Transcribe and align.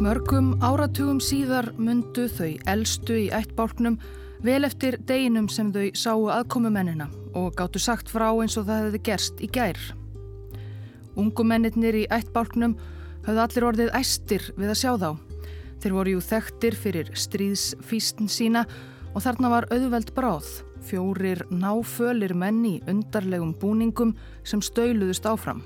Mörgum 0.00 0.54
áratugum 0.64 1.18
síðar 1.20 1.66
mundu 1.76 2.22
þau 2.32 2.54
eldstu 2.72 3.18
í 3.20 3.24
ættbálknum 3.36 3.98
vel 4.40 4.64
eftir 4.64 4.94
deginum 5.04 5.44
sem 5.52 5.68
þau 5.74 5.90
sáu 5.92 6.22
aðkomumennina 6.32 7.10
og 7.36 7.50
gáttu 7.58 7.82
sagt 7.84 8.08
frá 8.08 8.30
eins 8.30 8.56
og 8.56 8.64
það 8.70 8.86
hefði 8.86 9.00
gerst 9.10 9.42
í 9.44 9.48
gær. 9.52 9.76
Ungumennir 11.20 11.98
í 12.00 12.06
ættbálknum 12.16 12.78
höfðu 13.26 13.42
allir 13.44 13.66
orðið 13.68 13.90
æstir 13.98 14.46
við 14.56 14.72
að 14.72 14.80
sjá 14.80 14.94
þá. 15.02 15.10
Þeir 15.84 15.96
voru 15.98 16.14
jú 16.14 16.22
þekktir 16.30 16.78
fyrir 16.80 17.10
stríðsfístin 17.12 18.32
sína 18.32 18.62
og 19.12 19.20
þarna 19.26 19.50
var 19.52 19.68
auðveld 19.68 20.14
bráð, 20.16 20.48
fjórir 20.80 21.44
náfölir 21.52 22.32
menni 22.32 22.78
í 22.78 22.82
undarlegum 22.88 23.52
búningum 23.52 24.16
sem 24.48 24.64
stöyluðust 24.64 25.28
áfram. 25.28 25.60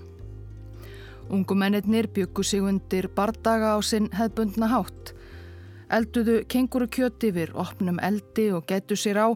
Ungumennir 1.31 2.07
byggu 2.13 2.43
sig 2.45 2.61
undir 2.61 3.09
bardaga 3.09 3.75
á 3.77 3.81
sinn 3.83 4.11
hefbundna 4.13 4.69
hátt. 4.69 5.15
Elduðu 5.89 6.45
kenguru 6.49 6.87
kjöti 6.89 7.31
yfir, 7.33 7.53
opnum 7.55 7.99
eldi 7.99 8.51
og 8.53 8.67
getu 8.69 8.97
sér 8.97 9.21
á, 9.25 9.29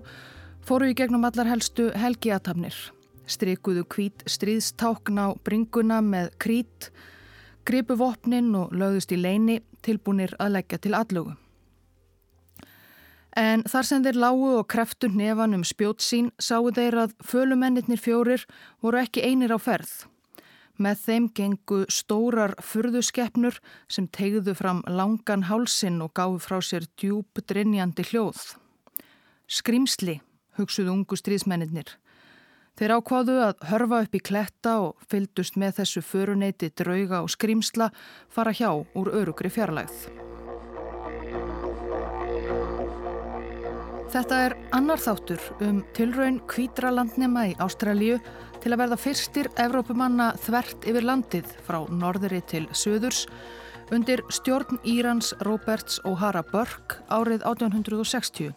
fóru 0.61 0.91
í 0.91 0.95
gegnum 0.95 1.25
allar 1.25 1.49
helstu 1.49 1.89
helgiatafnir. 1.97 2.75
Strikuðu 3.29 3.85
kvít 3.89 4.25
stríðstákn 4.29 5.17
á 5.17 5.33
bringuna 5.45 6.01
með 6.05 6.31
krít, 6.39 6.91
gripu 7.65 7.97
vopnin 7.97 8.55
og 8.57 8.73
lögðust 8.73 9.13
í 9.13 9.21
leini 9.21 9.61
tilbúinir 9.85 10.37
að 10.39 10.59
leggja 10.59 10.79
til 10.79 10.95
allugu. 10.97 11.37
En 13.37 13.63
þar 13.69 13.87
sem 13.87 14.05
þeir 14.05 14.19
lágu 14.19 14.53
og 14.59 14.69
kreftu 14.69 15.09
nefan 15.15 15.55
um 15.55 15.65
spjót 15.65 16.03
sín 16.03 16.33
sáu 16.41 16.73
þeir 16.75 17.05
að 17.05 17.17
fölumennir 17.25 18.01
fjórir 18.01 18.45
voru 18.83 19.01
ekki 19.01 19.25
einir 19.25 19.55
á 19.55 19.59
ferð. 19.61 20.09
Með 20.79 21.01
þeim 21.03 21.25
gengu 21.35 21.81
stórar 21.91 22.55
furðuskeppnur 22.63 23.59
sem 23.91 24.07
tegðu 24.15 24.55
fram 24.55 24.85
langan 24.87 25.49
hálsin 25.49 25.99
og 26.05 26.13
gáðu 26.15 26.39
frá 26.45 26.61
sér 26.63 26.87
djúb 26.95 27.43
drinjandi 27.51 28.07
hljóð. 28.13 28.55
Skrimsli, 29.51 30.21
hugsuðu 30.59 30.95
ungu 30.95 31.19
stríðsmennir. 31.19 31.97
Þeir 32.79 32.95
ákváðu 32.95 33.41
að 33.43 33.67
hörfa 33.73 34.03
upp 34.07 34.15
í 34.15 34.23
kletta 34.23 34.77
og 34.85 35.07
fyldust 35.11 35.59
með 35.59 35.81
þessu 35.81 36.05
föruneyti 36.07 36.71
drauga 36.79 37.25
og 37.25 37.33
skrimsla 37.35 37.91
fara 38.31 38.55
hjá 38.55 38.71
úr 38.71 39.11
örugri 39.19 39.51
fjarlægð. 39.51 40.38
Þetta 44.09 44.37
er 44.41 44.55
annar 44.73 45.01
þáttur 45.05 45.43
um 45.67 45.83
tilraun 45.93 46.39
kvítra 46.49 46.89
landnema 46.95 47.43
í 47.51 47.57
Ástralíu 47.61 48.17
til 48.63 48.73
að 48.73 48.81
verða 48.81 48.97
fyrstir 49.03 49.51
Evrópumanna 49.61 50.31
þvert 50.47 50.87
yfir 50.89 51.05
landið 51.05 51.51
frá 51.67 51.83
norðri 51.93 52.41
til 52.49 52.63
söðurs 52.73 53.27
undir 53.93 54.25
stjórn 54.33 54.81
Írans 54.81 55.35
Roberts 55.45 56.01
O'Hara 56.09 56.41
Burke 56.41 57.03
árið 57.13 57.45
1860. 57.45 58.57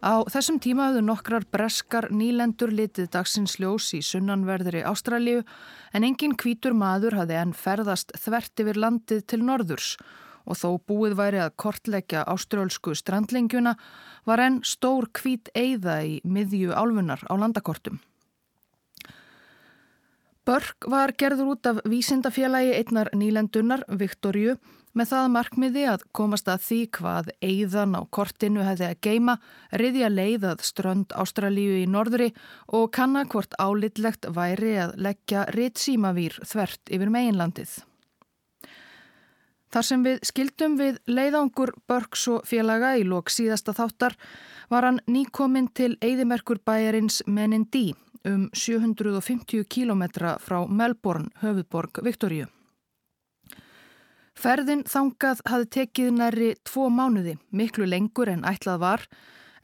Á 0.00 0.24
þessum 0.32 0.62
tíma 0.64 0.88
hafðu 0.88 1.04
nokkrar 1.04 1.44
breskar 1.52 2.08
nýlendur 2.08 2.72
litið 2.72 3.12
dagsins 3.12 3.58
ljós 3.60 3.92
í 3.92 4.00
sunnanverðri 4.00 4.80
Ástralíu 4.88 5.44
en 5.92 6.08
engin 6.08 6.38
kvítur 6.40 6.72
maður 6.72 7.20
hafði 7.20 7.42
enn 7.42 7.52
ferðast 7.52 8.16
þvert 8.16 8.64
yfir 8.64 8.80
landið 8.80 9.26
til 9.28 9.44
norðurs 9.44 9.98
og 10.00 10.24
þó 10.54 10.78
búið 10.86 11.16
væri 11.18 11.40
að 11.42 11.56
kortleggja 11.58 12.22
ástrálsku 12.30 12.94
strandlingjuna 12.94 13.74
var 14.28 14.42
enn 14.44 14.60
stór 14.62 15.08
kvít 15.10 15.50
eiða 15.54 16.02
í 16.06 16.20
miðju 16.22 16.76
álfunar 16.76 17.24
á 17.26 17.34
landakortum. 17.34 17.98
Börk 20.46 20.86
var 20.86 21.10
gerður 21.18 21.56
út 21.56 21.66
af 21.66 21.80
vísindafélagi 21.90 22.76
einnar 22.78 23.08
nýlendunar, 23.18 23.82
Viktorju, 23.90 24.52
með 24.96 25.08
það 25.10 25.32
markmiði 25.34 25.82
að 25.90 26.04
komast 26.14 26.46
að 26.48 26.62
því 26.68 26.78
hvað 26.96 27.32
eigðan 27.44 27.96
á 27.98 28.02
kortinu 28.14 28.62
hefði 28.62 28.86
að 28.86 29.00
geima, 29.02 29.34
riðja 29.74 30.12
leiðað 30.12 30.62
strönd 30.68 31.16
Ástralíu 31.18 31.80
í 31.82 31.90
norðri 31.90 32.30
og 32.78 32.88
kanna 32.94 33.26
hvort 33.26 33.58
álitlegt 33.58 34.30
væri 34.38 34.76
að 34.86 34.94
leggja 35.08 35.44
ritsímavýr 35.58 36.38
þvert 36.46 36.94
yfir 36.94 37.12
meginlandið. 37.18 37.76
Þar 39.76 39.84
sem 39.84 40.04
við 40.06 40.22
skildum 40.24 40.74
við 40.78 40.94
leiðangur 41.04 41.74
Börks 41.84 42.22
og 42.32 42.46
félaga 42.48 42.94
í 42.96 43.02
lók 43.04 43.28
síðasta 43.28 43.74
þáttar 43.76 44.14
var 44.72 44.86
hann 44.88 45.02
nýkominn 45.04 45.66
til 45.76 45.98
eigðimerkur 46.00 46.62
bæjarins 46.64 47.18
Menindí 47.28 47.90
um 48.24 48.46
750 48.56 49.66
kílometra 49.68 50.38
frá 50.40 50.62
Melbourne, 50.64 51.28
höfuborg 51.42 52.00
Viktoríu. 52.08 52.48
Ferðin 54.32 54.86
þangað 54.88 55.44
hafði 55.44 55.68
tekið 55.76 56.10
næri 56.22 56.50
tvo 56.64 56.88
mánuði, 56.88 57.36
miklu 57.52 57.84
lengur 57.84 58.32
en 58.32 58.48
ætlað 58.48 58.80
var, 58.80 59.04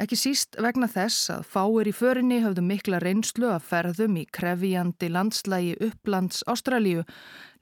ekki 0.03 0.17
síst 0.19 0.57
vegna 0.59 0.89
þess 0.91 1.31
að 1.31 1.47
fáir 1.53 1.89
í 1.89 1.95
förinni 1.95 2.41
hafðu 2.43 2.65
mikla 2.67 2.99
reynslu 3.03 3.53
að 3.53 3.67
ferðum 3.69 4.17
í 4.19 4.25
krefjandi 4.35 5.11
landslægi 5.13 5.77
upplands 5.87 6.43
Ástralíu 6.51 7.05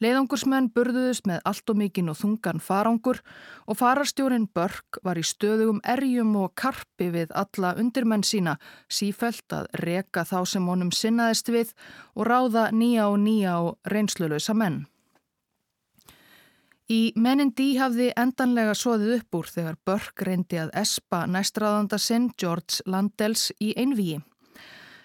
Leiðangursmenn 0.01 0.71
burðuðust 0.73 1.27
með 1.29 1.43
allt 1.51 1.69
og 1.69 1.77
mikinn 1.77 2.09
og 2.09 2.17
þungan 2.17 2.63
farangur 2.65 3.21
og 3.69 3.77
fararstjórin 3.77 4.47
Börk 4.57 4.97
var 5.05 5.21
í 5.21 5.25
stöðugum 5.29 5.83
erjum 5.85 6.33
og 6.41 6.55
karpi 6.57 7.11
við 7.13 7.35
alla 7.37 7.75
undirmenn 7.77 8.25
sína, 8.25 8.57
sífælt 8.89 9.53
að 9.53 9.69
reka 9.85 10.25
þá 10.25 10.39
sem 10.49 10.71
honum 10.73 10.95
sinnaðist 10.97 11.53
við 11.53 11.75
og 12.17 12.31
ráða 12.31 12.71
nýja 12.73 13.11
og 13.13 13.21
nýja 13.27 13.59
og 13.67 13.93
reynslulösa 13.93 14.57
menn. 14.57 14.87
Í 16.91 17.13
menindi 17.15 17.77
hafði 17.79 18.09
endanlega 18.19 18.73
soðið 18.75 19.13
upp 19.21 19.37
úr 19.39 19.47
þegar 19.47 19.77
Börk 19.87 20.23
reyndi 20.27 20.59
að 20.59 20.73
espa 20.81 21.21
næstraðanda 21.31 22.01
sinn 22.03 22.33
George 22.35 22.83
Landells 22.91 23.53
í 23.63 23.69
einvíi. 23.79 24.17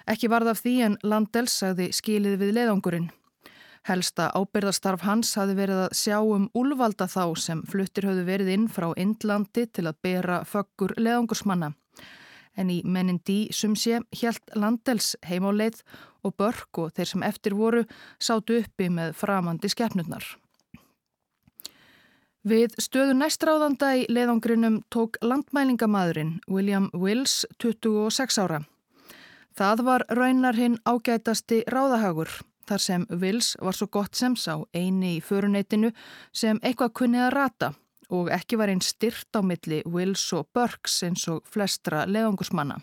Ekki 0.09 0.29
varð 0.34 0.50
af 0.56 0.63
því 0.63 0.73
en 0.88 0.96
Landells 1.06 1.53
sagði 1.62 1.91
skilið 1.94 2.40
við 2.41 2.56
leiðangurinn. 2.57 3.12
Helsta 3.85 4.31
ábyrðastarf 4.34 5.03
hans 5.06 5.35
hafi 5.38 5.53
verið 5.59 5.84
að 5.84 5.94
sjá 6.00 6.16
um 6.23 6.47
úlvalda 6.57 7.06
þá 7.06 7.38
sem 7.38 7.62
fluttir 7.69 8.07
höfðu 8.09 8.23
verið 8.31 8.50
inn 8.56 8.66
frá 8.66 8.88
Indlandi 8.97 9.67
til 9.69 9.85
að 9.85 10.00
bera 10.07 10.40
föggur 10.41 10.96
leðangursmanna. 10.97 11.75
En 12.57 12.72
í 12.73 12.79
mennin 12.81 13.19
dí 13.29 13.52
sumsé 13.53 14.00
hjælt 14.16 14.57
Landels 14.57 15.12
heim 15.29 15.46
á 15.46 15.53
leið 15.53 15.84
og 16.25 16.34
börk 16.34 16.81
og 16.81 16.97
þeir 16.97 17.12
sem 17.12 17.28
eftir 17.29 17.53
voru 17.53 17.85
sátu 18.17 18.57
uppi 18.63 18.90
með 18.90 19.13
framandi 19.22 19.69
skeppnurnar. 19.69 20.25
Við 22.45 22.75
stöðu 22.78 23.16
næstráðanda 23.17 23.88
í 23.97 24.01
leðangrinum 24.06 24.83
tók 24.94 25.17
landmælingamadurinn 25.25 26.35
William 26.45 26.91
Wills 26.94 27.39
26 27.57 28.35
ára. 28.38 28.59
Það 29.57 29.79
var 29.88 30.03
raunar 30.13 30.53
hinn 30.53 30.75
ágætasti 30.85 31.63
ráðahagur 31.66 32.29
þar 32.69 32.84
sem 32.84 33.07
Vils 33.09 33.55
var 33.57 33.73
svo 33.73 33.88
gott 33.89 34.13
sem 34.13 34.35
sá 34.38 34.59
eini 34.78 35.16
í 35.16 35.23
föruneytinu 35.25 35.89
sem 36.29 36.59
eitthvað 36.61 36.94
kunnið 37.00 37.23
að 37.25 37.34
rata 37.34 37.69
og 38.13 38.29
ekki 38.29 38.59
var 38.61 38.69
einn 38.69 38.84
styrt 38.85 39.34
á 39.34 39.41
milli 39.41 39.79
Vils 39.89 40.28
og 40.38 40.45
Burks 40.53 41.00
eins 41.07 41.25
og 41.31 41.47
flestra 41.50 42.03
leðangusmanna. 42.05 42.78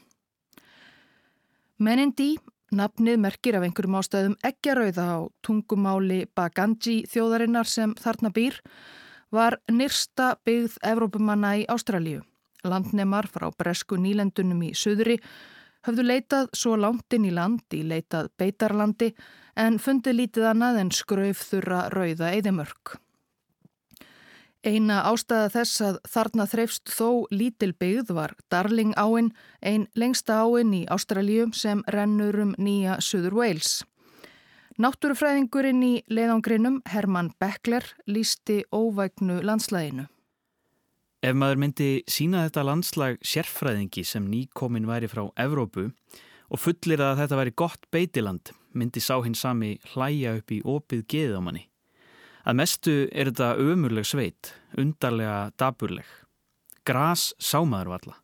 Menindi, 1.78 2.32
nafnið 2.74 3.22
merkir 3.22 3.60
af 3.60 3.68
einhverjum 3.68 4.00
ástöðum 4.00 4.34
ekkjarauða 4.42 5.06
á 5.06 5.18
tungumáli 5.46 6.24
Baganji 6.34 7.04
þjóðarinnar 7.06 7.70
sem 7.70 7.94
þarna 8.02 8.34
býr, 8.34 8.58
var 9.32 9.58
nyrsta 9.72 10.36
byggð 10.44 10.78
Evrópumanna 10.92 11.56
í 11.62 11.66
Ástralíu. 11.72 12.22
Landnemar 12.62 13.26
frá 13.26 13.48
bresku 13.58 13.98
nýlendunum 13.98 14.60
í 14.68 14.72
söðri 14.78 15.18
höfðu 15.86 16.04
leitað 16.06 16.50
svo 16.54 16.76
langt 16.78 17.14
inn 17.16 17.26
í 17.26 17.32
land 17.34 17.74
í 17.74 17.82
leitað 17.82 18.30
beitarlandi 18.38 19.12
en 19.58 19.80
fundið 19.82 20.18
lítið 20.20 20.50
annað 20.52 20.82
en 20.84 20.92
skrauf 20.94 21.42
þurra 21.48 21.86
rauða 21.90 22.30
eðimörk. 22.36 22.98
Eina 24.62 25.00
ástæða 25.10 25.48
þess 25.50 25.82
að 25.82 25.96
þarna 26.06 26.44
þreifst 26.46 26.90
þó 26.94 27.26
lítil 27.34 27.72
byggð 27.74 28.12
var 28.14 28.36
Darling 28.46 28.92
áin, 28.94 29.32
ein 29.58 29.88
lengsta 29.98 30.36
áin 30.46 30.70
í 30.76 30.84
Ástraljú 30.86 31.48
sem 31.50 31.82
rennur 31.90 32.38
um 32.44 32.52
nýja 32.62 33.00
Suður 33.02 33.40
Wales. 33.40 33.80
Náttúrufræðingurinn 34.80 35.82
í 35.84 35.94
leiðangrinum 36.08 36.78
Herman 36.88 37.28
Beckler 37.42 37.84
lísti 38.08 38.62
óvægnu 38.72 39.42
landslæginu. 39.44 40.06
Ef 41.22 41.36
maður 41.36 41.60
myndi 41.60 41.88
sína 42.08 42.46
þetta 42.46 42.64
landslag 42.64 43.18
sérfræðingi 43.20 44.04
sem 44.08 44.24
nýkomin 44.32 44.88
væri 44.88 45.10
frá 45.12 45.26
Evrópu 45.36 45.90
og 46.48 46.62
fullir 46.62 47.04
að 47.04 47.20
þetta 47.20 47.40
væri 47.42 47.54
gott 47.64 47.84
beitiland 47.92 48.54
myndi 48.72 49.04
sá 49.04 49.18
hinn 49.20 49.36
sami 49.36 49.76
hlæja 49.92 50.38
upp 50.40 50.56
í 50.56 50.62
opið 50.64 51.04
geðið 51.04 51.36
á 51.36 51.42
manni. 51.44 51.68
Að 52.48 52.58
mestu 52.64 52.96
er 53.12 53.28
þetta 53.28 53.52
ömurleg 53.60 54.08
sveit, 54.08 54.54
undarlega 54.72 55.52
daburleg. 55.60 56.08
Gras 56.88 57.34
sámaður 57.36 57.92
valla. 57.92 58.18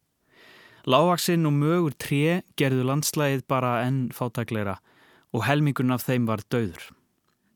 Lávaksinn 0.89 1.45
og 1.45 1.53
mögur 1.61 1.93
tré 1.93 2.41
gerðu 2.57 2.89
landslægið 2.89 3.45
bara 3.53 3.83
enn 3.85 4.09
fátagleira 4.17 4.79
og 5.33 5.45
helmingun 5.49 5.93
af 5.95 6.07
þeim 6.07 6.29
var 6.29 6.45
döður. 6.53 6.89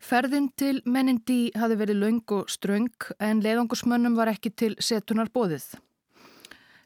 Ferðin 0.03 0.49
til 0.59 0.81
Menindi 0.85 1.53
hafi 1.55 1.77
verið 1.79 2.01
laung 2.03 2.35
og 2.35 2.51
ströng 2.51 2.91
en 3.23 3.43
leiðangursmönnum 3.45 4.17
var 4.19 4.33
ekki 4.33 4.51
til 4.51 4.75
setunar 4.83 5.31
bóðið. 5.31 5.69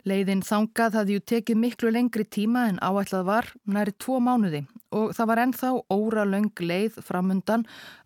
Leiðin 0.07 0.45
þangað 0.47 1.01
hafði 1.01 1.17
ju 1.17 1.23
tekið 1.33 1.59
miklu 1.59 1.91
lengri 1.91 2.27
tíma 2.29 2.69
en 2.71 2.77
áætlað 2.79 3.25
var 3.27 3.49
næri 3.65 3.97
tvo 3.99 4.21
mánuði 4.23 4.67
og 4.95 5.17
það 5.17 5.31
var 5.33 5.43
ennþá 5.43 5.71
óra 5.97 6.27
laung 6.29 6.63
leið 6.63 7.01
framundan 7.03 7.65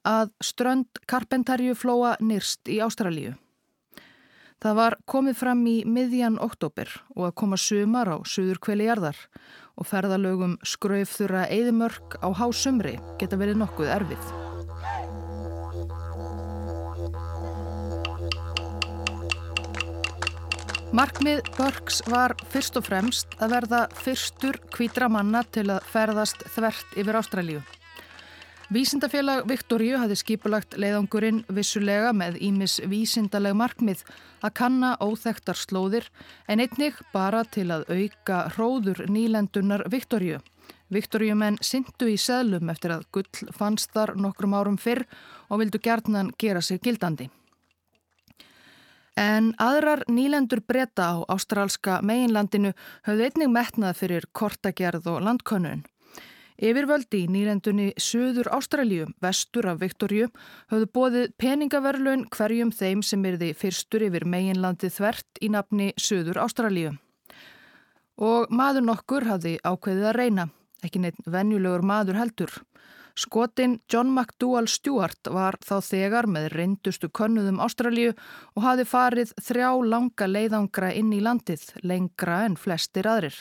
að 0.09 0.31
strönd 0.41 1.03
Karpentarju 1.11 1.75
flóa 1.77 2.15
nýrst 2.23 2.71
í 2.73 2.79
Ástralíu. 2.81 3.35
Það 4.61 4.77
var 4.77 4.97
komið 5.09 5.37
fram 5.41 5.61
í 5.69 5.79
miðjan 5.89 6.39
oktober 6.41 6.89
og 7.17 7.31
að 7.31 7.37
koma 7.43 7.59
sumar 7.61 8.09
á 8.13 8.17
suður 8.29 8.61
kveli 8.61 8.89
jarðar 8.89 9.17
og 9.81 9.89
ferðalögum 9.89 10.59
skraufþura 10.67 11.47
eðimörk 11.49 12.21
á 12.21 12.29
hásumri 12.37 12.99
geta 13.19 13.41
verið 13.41 13.63
nokkuð 13.65 13.91
erfið. 13.97 14.31
Markmið 20.91 21.45
Börgs 21.55 22.01
var 22.11 22.35
fyrst 22.51 22.77
og 22.77 22.89
fremst 22.89 23.37
að 23.39 23.53
verða 23.55 23.85
fyrstur 23.95 24.59
kvítra 24.75 25.07
manna 25.09 25.45
til 25.55 25.69
að 25.71 25.85
ferðast 25.93 26.43
þvert 26.51 26.99
yfir 26.99 27.21
Ástralíu. 27.21 27.61
Vísindafélag 28.71 29.49
Viktoríu 29.51 29.97
hafði 29.99 30.15
skipulagt 30.21 30.77
leiðangurinn 30.79 31.41
vissulega 31.51 32.13
með 32.15 32.37
ímis 32.47 32.77
vísindaleg 32.87 33.57
markmið 33.59 34.05
að 34.47 34.55
kanna 34.61 34.93
óþektar 35.03 35.59
slóðir 35.59 36.07
en 36.47 36.63
einnig 36.63 37.01
bara 37.11 37.41
til 37.43 37.67
að 37.75 37.89
auka 37.91 38.45
hróður 38.55 39.03
nýlendunar 39.11 39.83
Viktoríu. 39.91 40.39
Viktoríumenn 40.87 41.59
syndu 41.67 42.13
í 42.15 42.15
seglum 42.15 42.71
eftir 42.71 42.95
að 42.95 43.05
gull 43.11 43.51
fannst 43.59 43.91
þar 43.91 44.15
nokkrum 44.15 44.55
árum 44.55 44.79
fyrr 44.79 45.03
og 45.51 45.65
vildu 45.65 45.83
gertnan 45.83 46.31
gera 46.39 46.63
sig 46.63 46.79
gildandi. 46.79 47.27
En 49.19 49.51
aðrar 49.59 50.07
nýlendur 50.07 50.63
breyta 50.63 51.11
á 51.11 51.27
ástrálska 51.27 52.05
meginlandinu 52.07 52.77
höfðu 53.03 53.33
einnig 53.33 53.51
metnað 53.51 53.99
fyrir 53.99 54.31
kortagerð 54.31 55.11
og 55.11 55.25
landkönnun. 55.27 55.83
Yfirvöldi 56.61 57.23
í 57.25 57.29
nýlendunni 57.33 57.87
Suður 57.97 58.51
Ástralju, 58.53 59.07
vestur 59.25 59.65
af 59.71 59.79
Viktorju, 59.81 60.27
höfðu 60.69 60.89
bóðið 60.93 61.31
peningaverlun 61.41 62.27
hverjum 62.35 62.73
þeim 62.77 63.01
sem 63.01 63.23
er 63.25 63.39
því 63.41 63.55
fyrstur 63.57 64.03
yfir 64.05 64.27
meginlandi 64.29 64.91
þvert 64.93 65.41
í 65.41 65.49
nafni 65.55 65.87
Suður 65.97 66.43
Ástralju. 66.43 66.91
Og 68.21 68.53
maður 68.53 68.85
nokkur 68.91 69.25
hafði 69.25 69.55
ákveðið 69.65 70.09
að 70.11 70.19
reyna, 70.19 70.45
ekki 70.85 71.01
neitt 71.01 71.23
venjulegur 71.25 71.87
maður 71.89 72.19
heldur. 72.21 72.53
Skotin 73.17 73.79
John 73.89 74.13
McDougall 74.13 74.69
Stewart 74.69 75.31
var 75.33 75.57
þá 75.65 75.81
þegar 75.87 76.29
með 76.29 76.51
reyndustu 76.53 77.09
könnuðum 77.09 77.63
Ástralju 77.65 78.13
og 78.53 78.67
hafi 78.67 78.85
farið 78.89 79.33
þrjá 79.41 79.71
langa 79.95 80.29
leiðangra 80.29 80.93
inn 80.93 81.17
í 81.17 81.23
landið, 81.25 81.65
lengra 81.89 82.43
en 82.51 82.61
flestir 82.61 83.09
aðrir. 83.09 83.41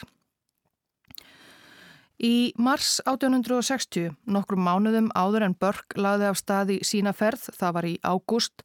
Í 2.19 2.51
mars 2.59 2.97
1860, 3.07 4.09
nokkrum 4.27 4.65
mánuðum 4.67 5.05
áður 5.15 5.45
en 5.45 5.53
Burke 5.55 5.95
laði 6.03 6.25
af 6.27 6.35
staði 6.35 6.75
sína 6.83 7.13
ferð, 7.15 7.45
það 7.55 7.75
var 7.77 7.85
í 7.87 7.93
ágúst, 8.03 8.63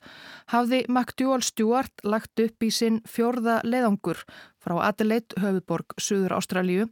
hafði 0.50 0.80
McDougall 0.88 1.44
Stewart 1.46 2.02
lagt 2.02 2.40
upp 2.42 2.64
í 2.66 2.72
sinn 2.74 2.96
fjörða 3.06 3.60
leiðangur 3.62 4.24
frá 4.58 4.74
Adelaide, 4.88 5.38
höfuborg 5.38 5.94
Suður 6.02 6.34
Ástralju 6.34 6.88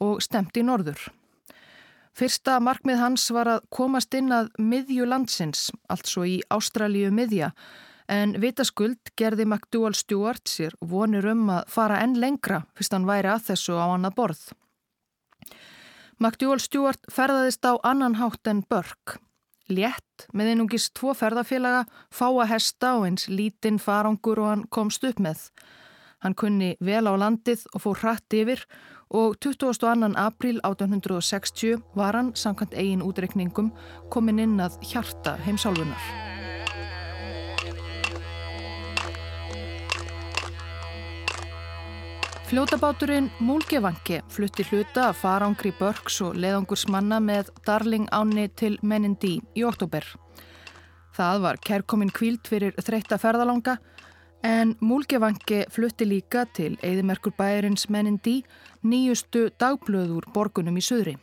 og 0.00 0.22
stemt 0.24 0.56
í 0.56 0.64
norður. 0.64 1.02
Fyrsta 2.16 2.56
markmið 2.64 3.02
hans 3.02 3.26
var 3.36 3.50
að 3.52 3.66
komast 3.68 4.16
inn 4.16 4.32
að 4.32 4.48
miðju 4.56 5.04
landsins, 5.10 5.66
altså 5.92 6.24
í 6.24 6.38
Ástralíu 6.48 7.10
miðja, 7.12 7.50
en 8.08 8.32
vitaskuld 8.40 9.12
gerði 9.12 9.44
McDougall 9.44 9.92
Stewart 9.92 10.48
sér 10.48 10.72
vonir 10.80 11.28
um 11.28 11.44
að 11.52 11.68
fara 11.68 12.00
enn 12.00 12.16
lengra 12.16 12.62
fyrst 12.72 12.96
hann 12.96 13.04
væri 13.04 13.28
að 13.28 13.50
þessu 13.50 13.76
á 13.76 13.92
annað 13.92 14.16
borð. 14.16 14.48
McDougall 16.18 16.58
Stewart 16.58 17.04
ferðaðist 17.14 17.62
á 17.62 17.78
annan 17.86 18.16
hátt 18.18 18.48
en 18.50 18.64
Burke. 18.66 19.20
Létt 19.70 20.24
með 20.34 20.50
einungis 20.50 20.88
tvo 20.90 21.12
ferðafélaga, 21.14 21.84
fáa 22.10 22.46
hesta 22.50 22.96
og 22.98 23.04
eins 23.06 23.28
lítinn 23.30 23.78
farangur 23.78 24.40
og 24.42 24.48
hann 24.50 24.64
komst 24.74 25.06
upp 25.06 25.20
með. 25.22 25.44
Hann 26.18 26.34
kunni 26.34 26.72
vel 26.82 27.06
á 27.06 27.14
landið 27.14 27.62
og 27.70 27.84
fór 27.84 28.02
hratt 28.02 28.34
yfir 28.34 28.64
og 29.14 29.38
22. 29.38 30.10
april 30.18 30.58
1860 30.66 31.78
var 31.94 32.18
hann, 32.18 32.34
samkvæmt 32.34 32.74
eigin 32.74 33.04
útrekningum, 33.06 33.70
komin 34.10 34.42
inn 34.42 34.58
að 34.58 34.80
hjarta 34.90 35.36
heimsálfunar. 35.46 36.37
Fljótabáturinn 42.48 43.26
Múlgevangi 43.44 44.22
flutti 44.32 44.64
hluta 44.70 45.10
að 45.10 45.18
farangri 45.20 45.68
Börgs 45.76 46.14
og 46.24 46.38
leðangursmanna 46.40 47.18
með 47.20 47.50
Darling 47.66 48.06
áni 48.08 48.46
til 48.56 48.78
Menindi 48.80 49.34
í 49.52 49.66
oktober. 49.68 50.06
Það 51.12 51.42
var 51.44 51.60
kærkominn 51.60 52.14
kvíld 52.14 52.48
fyrir 52.48 52.72
þreytta 52.80 53.18
ferðalanga 53.20 53.76
En 54.42 54.76
Múlgevangi 54.80 55.64
flutti 55.68 56.06
líka 56.06 56.46
til 56.54 56.78
Eðimerkur 56.80 57.36
bæjarins 57.36 57.88
Menindi 57.90 58.44
nýjustu 58.80 59.50
dagblöður 59.58 60.30
borgunum 60.32 60.78
í 60.78 60.84
söðri. 60.88 61.18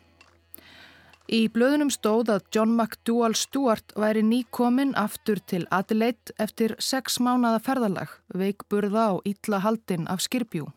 Í 1.25 1.47
blöðunum 1.49 1.89
stóð 1.89 2.35
að 2.35 2.49
John 2.53 2.77
McDougall 2.77 3.33
Stewart 3.33 3.97
væri 3.97 4.21
nýkominn 4.21 4.93
aftur 4.93 5.41
til 5.41 5.65
Adelaide 5.71 6.37
eftir 6.37 6.75
sex 6.77 7.17
mánada 7.17 7.57
ferðalag, 7.57 8.11
veikburða 8.29 9.15
og 9.15 9.25
ítla 9.25 9.65
haldinn 9.65 10.05
af 10.05 10.21
Skirbjú. 10.21 10.69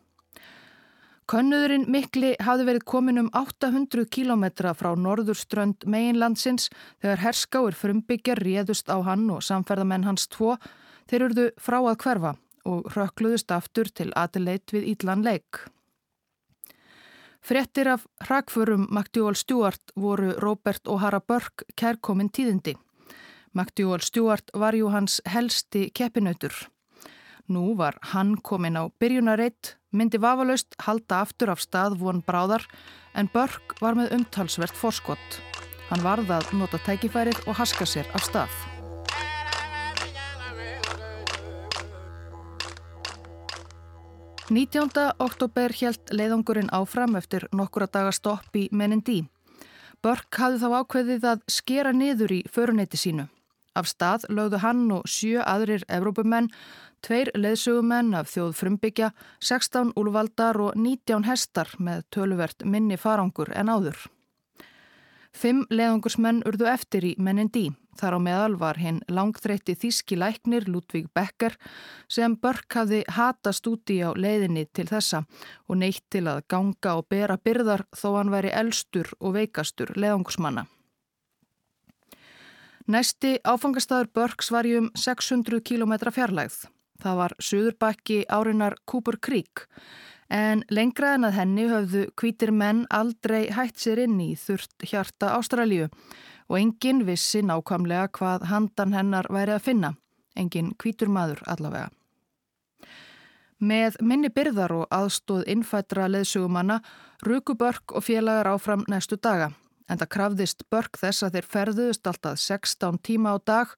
Könnuðurinn 1.29 1.85
mikli 1.93 2.33
hafði 2.41 2.65
verið 2.71 2.85
komin 2.89 3.21
um 3.21 3.27
800 3.37 4.07
kílometra 4.09 4.73
frá 4.73 4.95
norðurströnd 4.97 5.85
meginlandsins 5.85 6.71
þegar 7.03 7.21
herskáir 7.21 7.77
frumbyggjar 7.77 8.41
réðust 8.41 8.89
á 8.89 8.97
hann 9.05 9.27
og 9.29 9.43
samferðamenn 9.45 10.07
hans 10.09 10.25
tvo 10.33 10.55
Þeir 11.09 11.25
urðu 11.25 11.43
frá 11.57 11.79
að 11.79 11.95
hverfa 12.03 12.31
og 12.69 12.89
rökkluðust 12.93 13.49
aftur 13.55 13.87
til 13.89 14.11
aðleit 14.13 14.69
við 14.75 14.91
Ídlan 14.91 15.23
leik. 15.25 15.63
Frettir 17.41 17.87
af 17.89 18.03
hrakfurum 18.27 18.85
McDougall 18.91 19.37
Stewart 19.39 19.93
voru 19.95 20.35
Robert 20.37 20.85
O'Hara 20.85 21.21
Burke 21.23 21.65
kærkomin 21.79 22.29
tíðindi. 22.29 22.75
McDougall 23.55 24.05
Stewart 24.05 24.53
var 24.53 24.77
jú 24.77 24.91
hans 24.93 25.17
helsti 25.25 25.87
keppinautur. 25.89 26.53
Nú 27.49 27.73
var 27.79 27.97
hann 28.13 28.35
komin 28.45 28.77
á 28.77 28.85
byrjunareitt, 29.01 29.78
myndi 29.91 30.21
vafalaust 30.21 30.75
halda 30.85 31.21
aftur 31.25 31.53
af 31.53 31.61
stað 31.63 31.97
von 31.99 32.23
bráðar 32.25 32.65
en 33.17 33.29
Burke 33.33 33.77
var 33.81 33.97
með 33.97 34.13
umtalsvert 34.17 34.75
forskott. 34.77 35.39
Hann 35.89 36.03
varða 36.05 36.39
að 36.39 36.51
nota 36.59 36.77
tækifærið 36.85 37.47
og 37.47 37.57
haska 37.57 37.87
sér 37.89 38.09
af 38.13 38.27
stað. 38.27 38.53
19. 44.49 44.89
oktober 45.21 45.73
helt 45.77 46.09
leiðangurinn 46.09 46.71
áfram 46.73 47.13
eftir 47.19 47.45
nokkura 47.53 47.85
daga 47.85 48.09
stopp 48.11 48.55
í 48.57 48.65
Menindí. 48.73 49.21
Börk 50.01 50.39
hafði 50.41 50.63
þá 50.63 50.77
ákveðið 50.79 51.27
að 51.29 51.43
skera 51.53 51.91
niður 51.93 52.33
í 52.33 52.39
föruneyti 52.49 52.97
sínu. 52.97 53.27
Af 53.77 53.89
stað 53.89 54.25
lögðu 54.29 54.61
hann 54.63 54.85
og 54.91 55.07
sjö 55.07 55.43
aðrir 55.45 55.85
Evrópumenn, 55.87 56.49
tveir 57.05 57.31
leðsugumenn 57.35 58.15
af 58.17 58.31
þjóð 58.33 58.55
frumbyggja, 58.59 59.11
16 59.39 59.93
úlvaldar 59.99 60.59
og 60.59 60.77
19 60.77 61.27
hestar 61.29 61.75
með 61.79 62.07
töluvert 62.15 62.65
minni 62.65 62.97
farangur 62.97 63.53
en 63.55 63.69
áður. 63.69 64.07
Fimm 65.29 65.67
leðangursmenn 65.69 66.41
urðu 66.49 66.67
eftir 66.71 67.05
í 67.05 67.13
Menindí. 67.21 67.69
Þar 67.99 68.15
á 68.15 68.19
meðal 68.23 68.55
var 68.59 68.79
hinn 68.79 69.01
langþreytti 69.11 69.75
þíski 69.75 70.15
læknir 70.17 70.65
Ludvík 70.71 71.09
Becker 71.13 71.57
sem 72.07 72.37
Börk 72.39 72.77
hafði 72.79 73.03
hatast 73.11 73.67
úti 73.67 73.99
á 73.99 74.15
leiðinni 74.15 74.65
til 74.71 74.87
þessa 74.87 75.25
og 75.67 75.81
neitt 75.81 76.05
til 76.09 76.25
að 76.31 76.45
ganga 76.47 76.95
og 76.95 77.09
bera 77.11 77.37
byrðar 77.37 77.85
þó 77.91 78.09
hann 78.17 78.33
væri 78.33 78.55
elstur 78.55 79.11
og 79.19 79.35
veikastur 79.35 79.91
leðangusmanna. 79.99 80.65
Næsti 82.89 83.35
áfangastæður 83.45 84.07
Börks 84.17 84.47
var 84.49 84.65
í 84.65 84.71
um 84.79 84.87
600 84.97 85.59
km 85.61 85.91
fjarlægð. 86.09 86.63
Það 86.97 87.19
var 87.19 87.35
Suðurbakki 87.37 88.23
árinar 88.25 88.79
Cooper 88.89 89.19
Creek 89.21 89.67
en 90.33 90.63
lengra 90.73 91.11
en 91.13 91.27
að 91.27 91.37
henni 91.37 91.67
höfðu 91.69 92.01
kvítir 92.17 92.49
menn 92.49 92.87
aldrei 92.89 93.51
hætt 93.53 93.77
sér 93.77 94.01
inn 94.07 94.17
í 94.21 94.31
þurft 94.33 94.87
hjarta 94.89 95.35
Ástralju 95.37 95.85
og 96.49 96.57
enginn 96.57 97.05
vissi 97.05 97.43
nákvæmlega 97.45 98.09
hvað 98.17 98.49
handan 98.49 98.97
hennar 98.97 99.29
væri 99.29 99.53
að 99.53 99.65
finna, 99.69 99.93
enginn 100.33 100.73
kvítur 100.81 101.13
maður 101.13 101.45
allavega. 101.45 101.93
Með 103.61 104.01
minni 104.01 104.33
byrðar 104.33 104.73
og 104.73 104.89
aðstóð 104.89 105.45
innfættra 105.45 106.09
leðsugumanna 106.09 106.81
ruku 107.21 107.53
Börk 107.53 107.93
og 107.93 108.09
félagar 108.09 108.49
áfram 108.55 108.87
næstu 108.89 109.21
daga, 109.21 109.51
en 109.89 109.99
það 109.99 110.11
krafðist 110.15 110.63
börk 110.71 110.99
þess 111.01 111.25
að 111.25 111.37
þeir 111.37 111.49
ferðuðust 111.53 112.09
alltaf 112.09 112.39
16 112.39 112.99
tíma 113.05 113.33
á 113.33 113.37
dag. 113.41 113.73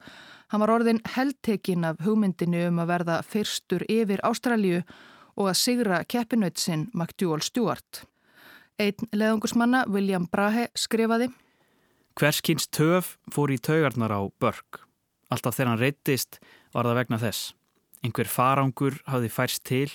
Hann 0.51 0.63
var 0.63 0.73
orðin 0.75 1.01
heldtekinn 1.15 1.87
af 1.87 2.01
hugmyndinu 2.05 2.67
um 2.67 2.81
að 2.83 2.91
verða 2.91 3.21
fyrstur 3.23 3.85
yfir 3.87 4.23
Ástralju 4.27 4.81
og 5.39 5.47
að 5.47 5.59
sigra 5.61 6.03
keppinautsinn 6.03 6.89
McDúal 6.93 7.41
Stewart. 7.41 8.03
Einn 8.81 9.07
leðungusmanna, 9.15 9.85
William 9.87 10.27
Brahe, 10.31 10.67
skrifaði 10.75 11.31
Hverskins 12.19 12.67
töf 12.67 13.15
fór 13.31 13.53
í 13.53 13.59
taugarnar 13.61 14.11
á 14.11 14.21
börk. 14.41 14.83
Alltaf 15.31 15.55
þegar 15.55 15.71
hann 15.71 15.81
reytist 15.81 16.41
var 16.75 16.89
það 16.89 16.99
vegna 16.99 17.19
þess. 17.21 17.53
Einhver 18.03 18.27
farangur 18.27 18.97
hafði 19.07 19.29
færst 19.31 19.63
til 19.63 19.87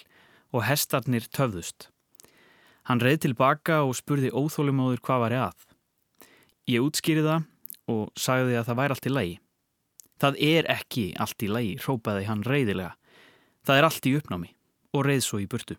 og 0.54 0.64
hestarnir 0.64 1.26
töfðust. 1.28 1.90
Hann 2.87 3.02
reið 3.02 3.26
tilbaka 3.26 3.82
og 3.85 3.96
spurði 3.99 4.30
óþólumóður 4.30 5.02
hvað 5.04 5.23
var 5.25 5.35
ég 5.35 5.44
að. 5.50 5.75
Ég 6.66 6.82
útskýri 6.82 7.23
það 7.23 7.44
og 7.92 8.08
sagði 8.18 8.56
að 8.58 8.64
það 8.66 8.78
væri 8.80 8.94
allt 8.94 9.06
í 9.06 9.11
lagi. 9.12 9.35
Það 10.16 10.38
er 10.49 10.70
ekki 10.73 11.04
allt 11.23 11.44
í 11.44 11.50
lagi, 11.52 11.75
rópaði 11.85 12.25
hann 12.26 12.42
reyðilega. 12.42 12.96
Það 13.66 13.78
er 13.78 13.87
allt 13.87 14.08
í 14.08 14.14
uppnámi 14.18 14.50
og 14.96 15.06
reið 15.06 15.23
svo 15.23 15.38
í 15.42 15.46
burtu. 15.50 15.76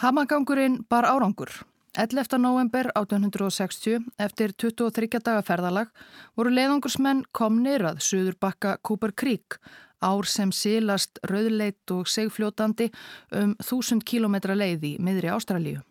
Hamagangurinn 0.00 0.80
bar 0.88 1.04
árangur. 1.04 1.52
11. 2.00 2.38
november 2.40 2.88
1860 2.96 4.06
eftir 4.16 4.54
23 4.56 5.20
daga 5.20 5.42
ferðalag 5.44 5.90
voru 6.32 6.54
leiðangursmenn 6.56 7.26
komnir 7.36 7.84
að 7.84 8.00
Suður 8.00 8.38
bakka 8.40 8.78
Cooper 8.80 9.12
Creek 9.12 9.58
ár 10.00 10.24
sem 10.24 10.48
sílast 10.56 11.20
rauðleit 11.28 11.92
og 11.92 12.08
segfljótandi 12.08 12.88
um 13.36 13.52
1000 13.60 14.00
km 14.08 14.40
leið 14.56 14.88
í 14.94 14.96
miðri 14.96 15.28
Ástralíu. 15.36 15.82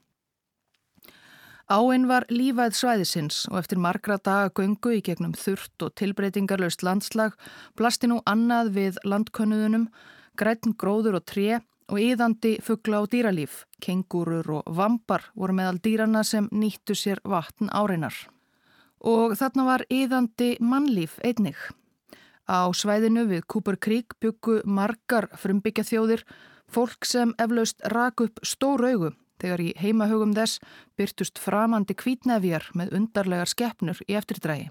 Áinn 1.72 2.04
var 2.10 2.26
lífæð 2.28 2.74
svæðisins 2.76 3.36
og 3.48 3.62
eftir 3.62 3.80
margra 3.80 4.18
daga 4.20 4.50
göngu 4.58 4.92
í 4.98 5.04
gegnum 5.08 5.32
þurft 5.40 5.86
og 5.86 5.94
tilbreytingarlaust 5.96 6.82
landslag 6.84 7.38
blasti 7.80 8.10
nú 8.12 8.18
annað 8.28 8.74
við 8.76 8.98
landkönnuðunum, 9.08 9.86
grætn 10.36 10.74
gróður 10.76 11.22
og 11.22 11.24
tré 11.32 11.62
og 11.88 12.02
yðandi 12.02 12.58
fuggla 12.66 13.00
og 13.06 13.08
dýralíf, 13.14 13.62
kengurur 13.80 14.52
og 14.58 14.68
vambar 14.68 15.30
voru 15.32 15.56
meðal 15.56 15.80
dýrana 15.80 16.26
sem 16.28 16.52
nýttu 16.52 16.98
sér 16.98 17.24
vatn 17.24 17.72
áreinar. 17.72 18.20
Og 19.00 19.38
þarna 19.40 19.70
var 19.70 19.88
yðandi 19.88 20.58
mannlíf 20.60 21.22
einnig. 21.24 21.56
Á 22.52 22.68
svæðinu 22.76 23.30
við 23.32 23.48
Cooper 23.48 23.80
Creek 23.80 24.20
byggu 24.20 24.60
margar 24.68 25.32
frumbyggja 25.40 25.88
þjóðir, 25.88 26.28
fólk 26.68 27.08
sem 27.08 27.32
eflaust 27.40 27.80
rak 27.96 28.28
upp 28.28 28.44
stór 28.44 28.90
augu 28.92 29.16
þegar 29.42 29.66
í 29.66 29.72
heimahugum 29.82 30.36
þess 30.38 30.62
byrtust 31.00 31.42
framandi 31.42 31.98
kvítnefjar 31.98 32.70
með 32.78 32.94
undarlegar 33.00 33.50
skeppnur 33.52 34.00
í 34.08 34.16
eftirdrægi. 34.20 34.70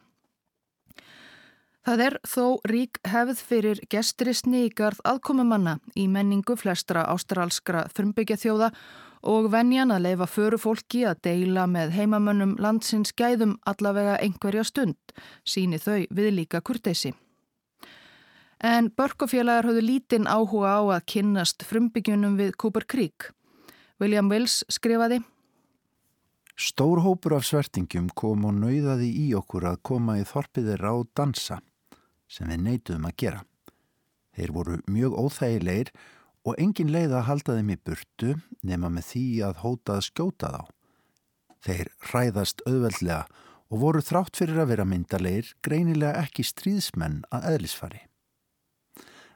Það 1.81 2.03
er 2.05 2.17
þó 2.29 2.45
rík 2.69 2.99
hefð 3.09 3.39
fyrir 3.41 3.79
gesturistni 3.91 4.67
í 4.67 4.73
garð 4.77 5.01
aðkomumanna 5.09 5.79
í 5.97 6.05
menningu 6.13 6.57
flestra 6.61 7.07
ástralskra 7.09 7.87
þrumbyggja 7.97 8.37
þjóða 8.43 8.69
og 9.33 9.49
venjan 9.53 9.93
að 9.93 10.05
leifa 10.09 10.29
föru 10.29 10.59
fólki 10.61 11.07
að 11.09 11.23
deila 11.25 11.65
með 11.69 11.97
heimamönnum 11.97 12.55
landsins 12.61 13.15
gæðum 13.17 13.57
allavega 13.69 14.19
einhverja 14.21 14.65
stund, 14.65 15.17
síni 15.45 15.81
þau 15.81 16.05
við 16.13 16.31
líka 16.37 16.61
kurteysi. 16.61 17.15
En 18.61 18.91
börkofélagar 18.93 19.71
höfðu 19.71 19.85
lítinn 19.87 20.29
áhuga 20.29 20.77
á 20.77 20.81
að 21.01 21.07
kynnast 21.15 21.65
frumbyggjunum 21.65 22.37
við 22.37 22.57
Cooper 22.61 22.85
Creek. 22.85 23.31
William 24.01 24.31
Wills 24.33 24.63
skrifaði 24.73 25.19
Stór 26.57 27.03
hópur 27.05 27.35
af 27.37 27.45
svertingum 27.45 28.07
kom 28.17 28.47
og 28.49 28.55
nauðaði 28.57 29.11
í 29.13 29.27
okkur 29.37 29.67
að 29.69 29.83
koma 29.85 30.15
í 30.17 30.25
þorpiðir 30.25 30.81
á 30.89 30.95
dansa 31.17 31.59
sem 32.31 32.49
við 32.49 32.63
neituðum 32.65 33.09
að 33.11 33.17
gera. 33.21 33.43
Þeir 34.33 34.55
voru 34.57 34.79
mjög 34.89 35.19
óþægilegir 35.21 35.93
og 36.49 36.57
engin 36.65 36.93
leið 36.95 37.13
að 37.19 37.27
halda 37.29 37.59
þeim 37.59 37.75
í 37.75 37.79
burtu 37.91 38.35
nema 38.65 38.89
með 38.89 39.09
því 39.11 39.25
að 39.51 39.63
hóta 39.67 39.99
að 39.99 40.07
skjóta 40.09 40.53
þá. 40.55 40.63
Þeir 41.61 41.93
ræðast 42.15 42.65
auðveldlega 42.65 43.23
og 43.69 43.83
voru 43.85 44.05
þrátt 44.05 44.41
fyrir 44.41 44.63
að 44.63 44.73
vera 44.73 44.89
myndalegir 44.89 45.53
greinilega 45.61 46.25
ekki 46.25 46.47
stríðsmenn 46.49 47.21
að 47.29 47.51
eðlisfari. 47.53 48.07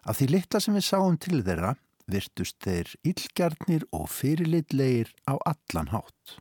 Af 0.08 0.16
því 0.16 0.32
litla 0.38 0.60
sem 0.60 0.76
við 0.76 0.88
sáum 0.88 1.20
til 1.20 1.44
þeirra 1.44 1.76
virtust 2.10 2.58
þeir 2.64 2.90
illgjarnir 3.04 3.86
og 3.92 4.08
fyrirlitlegir 4.12 5.12
á 5.28 5.34
allan 5.44 5.92
hátt. 5.92 6.38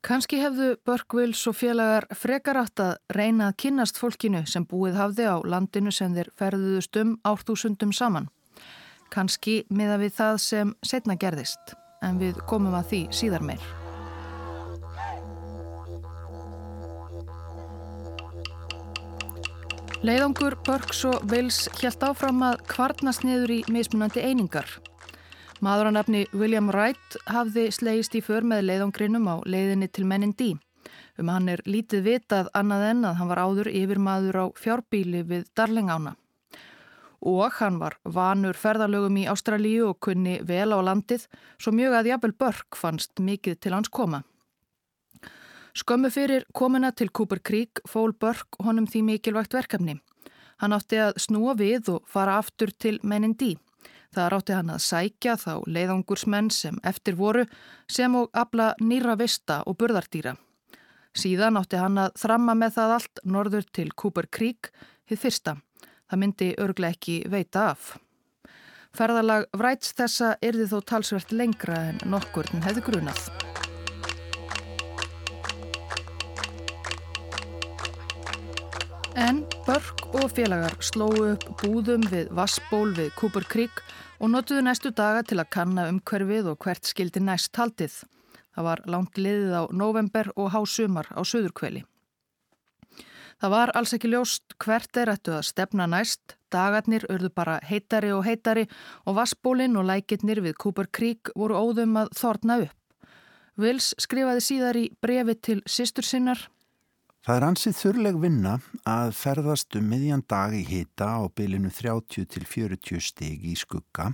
Kanski 0.00 0.38
hefðu 0.40 0.78
Börkvils 0.88 1.42
og 1.50 1.58
félagar 1.58 2.06
frekar 2.16 2.56
átt 2.62 2.80
að 2.80 2.94
reyna 3.12 3.50
að 3.50 3.58
kynnast 3.64 4.00
fólkinu 4.00 4.46
sem 4.48 4.64
búið 4.64 4.96
hafði 4.96 5.26
á 5.28 5.36
landinu 5.44 5.92
sem 5.92 6.14
þeir 6.16 6.32
ferðuðust 6.40 6.96
um 7.02 7.18
árþúsundum 7.28 7.92
saman. 7.92 8.30
Kanski 9.12 9.64
miða 9.68 9.98
við 10.00 10.16
það 10.16 10.40
sem 10.46 10.72
setna 10.86 11.18
gerðist, 11.20 11.76
en 12.00 12.16
við 12.22 12.40
komum 12.48 12.78
að 12.78 12.88
því 12.94 13.02
síðar 13.20 13.44
meir. 13.44 13.79
Leiðangur 20.00 20.54
Börks 20.64 21.02
og 21.04 21.26
Vils 21.28 21.66
hjælt 21.76 22.00
áfram 22.00 22.38
að 22.46 22.62
kvarnast 22.70 23.20
niður 23.20 23.50
í 23.52 23.58
mismunandi 23.68 24.22
einingar 24.24 24.70
Maður 25.60 25.90
að 25.90 25.94
nafni 25.98 26.22
William 26.32 26.70
Wright 26.72 27.18
hafði 27.28 27.66
slegist 27.76 28.16
í 28.16 28.22
för 28.24 28.46
með 28.48 28.64
leiðongrinum 28.70 29.28
á 29.28 29.36
leiðinni 29.44 29.90
til 29.92 30.06
mennin 30.08 30.32
dí. 30.32 30.54
Um 31.20 31.28
hann 31.28 31.50
er 31.52 31.60
lítið 31.68 32.06
vitað 32.06 32.48
annað 32.56 32.86
en 32.86 33.04
að 33.10 33.18
hann 33.18 33.28
var 33.28 33.42
áður 33.44 33.68
yfir 33.68 34.00
maður 34.00 34.40
á 34.40 34.44
fjárbíli 34.56 35.20
við 35.28 35.44
Darlingána. 35.52 36.14
Og 37.20 37.60
hann 37.60 37.76
var 37.76 37.98
vanur 38.08 38.56
ferðalögum 38.56 39.20
í 39.20 39.28
Ástralíu 39.28 39.90
og 39.90 40.00
kunni 40.00 40.38
vel 40.40 40.72
á 40.72 40.80
landið, 40.80 41.28
svo 41.60 41.76
mjög 41.76 41.98
að 41.98 42.12
Jafnvel 42.14 42.36
Börk 42.40 42.80
fannst 42.80 43.20
mikið 43.20 43.60
til 43.60 43.76
hans 43.76 43.92
koma. 43.92 44.24
Skömmu 45.74 46.10
fyrir 46.10 46.44
komuna 46.54 46.90
til 46.92 47.10
Cooper 47.14 47.38
Creek 47.38 47.80
fól 47.88 48.12
Börk 48.12 48.58
honum 48.64 48.86
því 48.90 49.02
mikilvægt 49.06 49.54
verkefni. 49.54 50.00
Hann 50.60 50.74
átti 50.76 50.98
að 51.00 51.18
snúa 51.22 51.54
við 51.56 51.88
og 51.94 52.06
fara 52.10 52.38
aftur 52.40 52.72
til 52.74 52.98
mennin 53.02 53.36
dí. 53.38 53.54
Það 54.10 54.30
rátti 54.34 54.56
hann 54.56 54.72
að 54.74 54.82
sækja 54.82 55.36
þá 55.38 55.52
leiðangursmenn 55.70 56.50
sem 56.50 56.78
eftir 56.84 57.14
voru 57.14 57.46
sem 57.88 58.14
og 58.18 58.30
abla 58.34 58.72
nýra 58.82 59.14
vista 59.18 59.60
og 59.66 59.78
burðardýra. 59.78 60.34
Síðan 61.14 61.58
átti 61.58 61.78
hann 61.78 61.98
að 61.98 62.18
þramma 62.18 62.56
með 62.58 62.76
það 62.78 62.94
allt 62.96 63.22
norður 63.24 63.66
til 63.72 63.88
Cooper 63.94 64.26
Creek, 64.30 64.70
hið 65.10 65.22
fyrsta. 65.24 65.56
Það 66.10 66.22
myndi 66.22 66.54
örglega 66.58 66.98
ekki 66.98 67.20
veita 67.30 67.70
af. 67.70 67.94
Ferðalag 68.90 69.46
vræts 69.54 69.94
þessa 69.94 70.34
erði 70.42 70.66
þó 70.72 70.80
talsvert 70.82 71.30
lengra 71.30 71.78
en 71.92 72.02
nokkur 72.10 72.50
hefði 72.66 72.82
grunað. 72.90 73.49
En 79.20 79.42
Börk 79.66 80.14
og 80.16 80.30
félagar 80.32 80.72
slóu 80.80 81.34
upp 81.34 81.42
búðum 81.60 82.06
við 82.08 82.30
Vassból 82.32 82.94
við 82.96 83.10
Cooper 83.18 83.44
Creek 83.44 83.82
og 84.16 84.30
notuðu 84.32 84.62
næstu 84.64 84.92
daga 84.96 85.20
til 85.28 85.36
að 85.42 85.50
kanna 85.52 85.84
umhverfið 85.90 86.46
og 86.48 86.64
hvert 86.64 86.88
skildi 86.88 87.20
næst 87.20 87.52
haldið. 87.60 87.98
Það 88.56 88.66
var 88.66 88.82
langt 88.88 89.20
liðið 89.20 89.52
á 89.60 89.62
november 89.76 90.30
og 90.40 90.48
hásumar 90.54 91.10
á 91.12 91.20
söðurkveli. 91.20 91.82
Það 93.40 93.52
var 93.52 93.72
alls 93.76 93.92
ekki 93.96 94.08
ljóst 94.08 94.56
hvert 94.64 95.00
er 95.02 95.12
ættu 95.12 95.34
að 95.36 95.48
stefna 95.50 95.88
næst, 95.90 96.38
dagarnir 96.48 97.04
urðu 97.12 97.28
bara 97.36 97.58
heitari 97.60 98.14
og 98.16 98.24
heitari 98.24 98.64
og 99.04 99.18
Vassbólinn 99.20 99.76
og 99.76 99.84
lækirnir 99.90 100.40
við 100.46 100.56
Cooper 100.64 100.88
Creek 100.88 101.32
voru 101.36 101.60
óðum 101.60 102.00
að 102.00 102.14
þorna 102.16 102.56
upp. 102.64 103.12
Vils 103.60 103.92
skrifaði 104.00 104.46
síðar 104.48 104.80
í 104.80 104.86
brefi 105.04 105.36
til 105.44 105.58
sýstur 105.68 106.08
sinnar 106.08 106.46
Það 107.20 107.36
er 107.36 107.44
ansið 107.44 107.74
þurrleg 107.76 108.18
vinna 108.22 108.52
að 108.88 109.10
ferðast 109.12 109.76
um 109.76 109.90
miðjan 109.92 110.22
dag 110.24 110.54
í 110.56 110.62
hita 110.64 111.08
á 111.20 111.28
bylinu 111.28 111.68
30 111.68 112.24
til 112.32 112.46
40 112.48 113.02
stig 113.04 113.42
í 113.44 113.52
skugga 113.60 114.06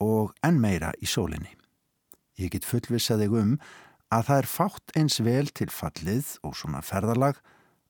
og 0.00 0.32
enn 0.40 0.56
meira 0.62 0.94
í 1.04 1.08
sólinni. 1.10 1.52
Ég 2.40 2.54
get 2.54 2.64
fullvissað 2.64 3.26
þig 3.26 3.36
um 3.42 3.52
að 4.08 4.24
það 4.30 4.40
er 4.40 4.48
fátt 4.54 4.96
eins 4.96 5.18
vel 5.20 5.52
til 5.52 5.68
fallið 5.68 6.30
og 6.48 6.56
svona 6.56 6.80
ferðalag 6.80 7.42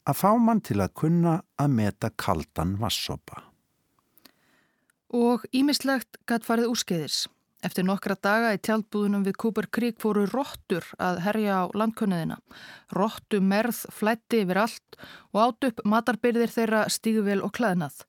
að 0.03 0.19
fá 0.19 0.31
mann 0.35 0.65
til 0.67 0.81
að 0.83 0.97
kunna 0.99 1.37
að 1.55 1.79
meta 1.79 2.11
kaldan 2.19 2.75
vassopa. 2.83 3.39
Og 5.15 5.47
ímislegt 5.55 6.19
gætt 6.27 6.43
farið 6.43 6.75
úrskeiðis. 6.75 7.29
Eftir 7.65 7.87
nokkra 7.89 8.13
daga 8.21 8.51
í 8.53 8.59
tjaldbúðunum 8.61 9.23
við 9.25 9.39
Cooper 9.41 9.67
Creek 9.73 9.97
fóru 10.03 10.27
róttur 10.29 10.85
að 11.01 11.23
herja 11.25 11.63
á 11.65 11.73
landkönnuðina. 11.73 12.37
Róttu 12.93 13.41
merð 13.41 13.87
flætti 13.89 14.43
yfir 14.45 14.61
allt 14.67 14.99
og 15.33 15.41
átt 15.47 15.69
upp 15.71 15.81
matarbyrðir 15.89 16.53
þeirra 16.53 16.83
stíguvel 16.93 17.41
og 17.47 17.55
klæðnað. 17.57 18.03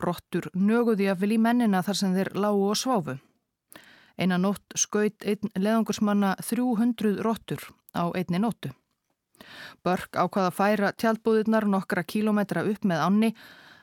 Róttur 0.00 0.46
nöguði 0.54 1.10
að 1.10 1.24
vilji 1.24 1.40
mennina 1.42 1.82
þar 1.82 1.98
sem 1.98 2.14
þeir 2.14 2.32
lágu 2.38 2.70
og 2.70 2.78
sváfu. 2.78 3.16
Einan 4.14 4.46
nótt 4.46 4.78
skaut 4.78 5.26
einn 5.26 5.50
leðangursmanna 5.58 6.36
300 6.44 7.18
róttur 7.26 7.66
á 7.90 8.14
einni 8.14 8.38
nóttu. 8.38 8.70
Börk 9.82 10.14
ákvaða 10.14 10.52
að 10.52 10.58
færa 10.60 10.94
tjaldbúðirnar 10.94 11.66
nokkra 11.66 12.06
kílometra 12.06 12.62
upp 12.62 12.86
með 12.86 13.06
ánni 13.08 13.34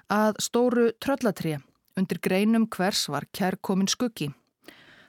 að 0.07 0.39
stóru 0.39 0.91
tröllatré. 1.03 1.57
Undir 1.99 2.21
greinum 2.23 2.69
hvers 2.71 3.09
var 3.11 3.27
kærkomin 3.33 3.89
skuggi. 3.91 4.31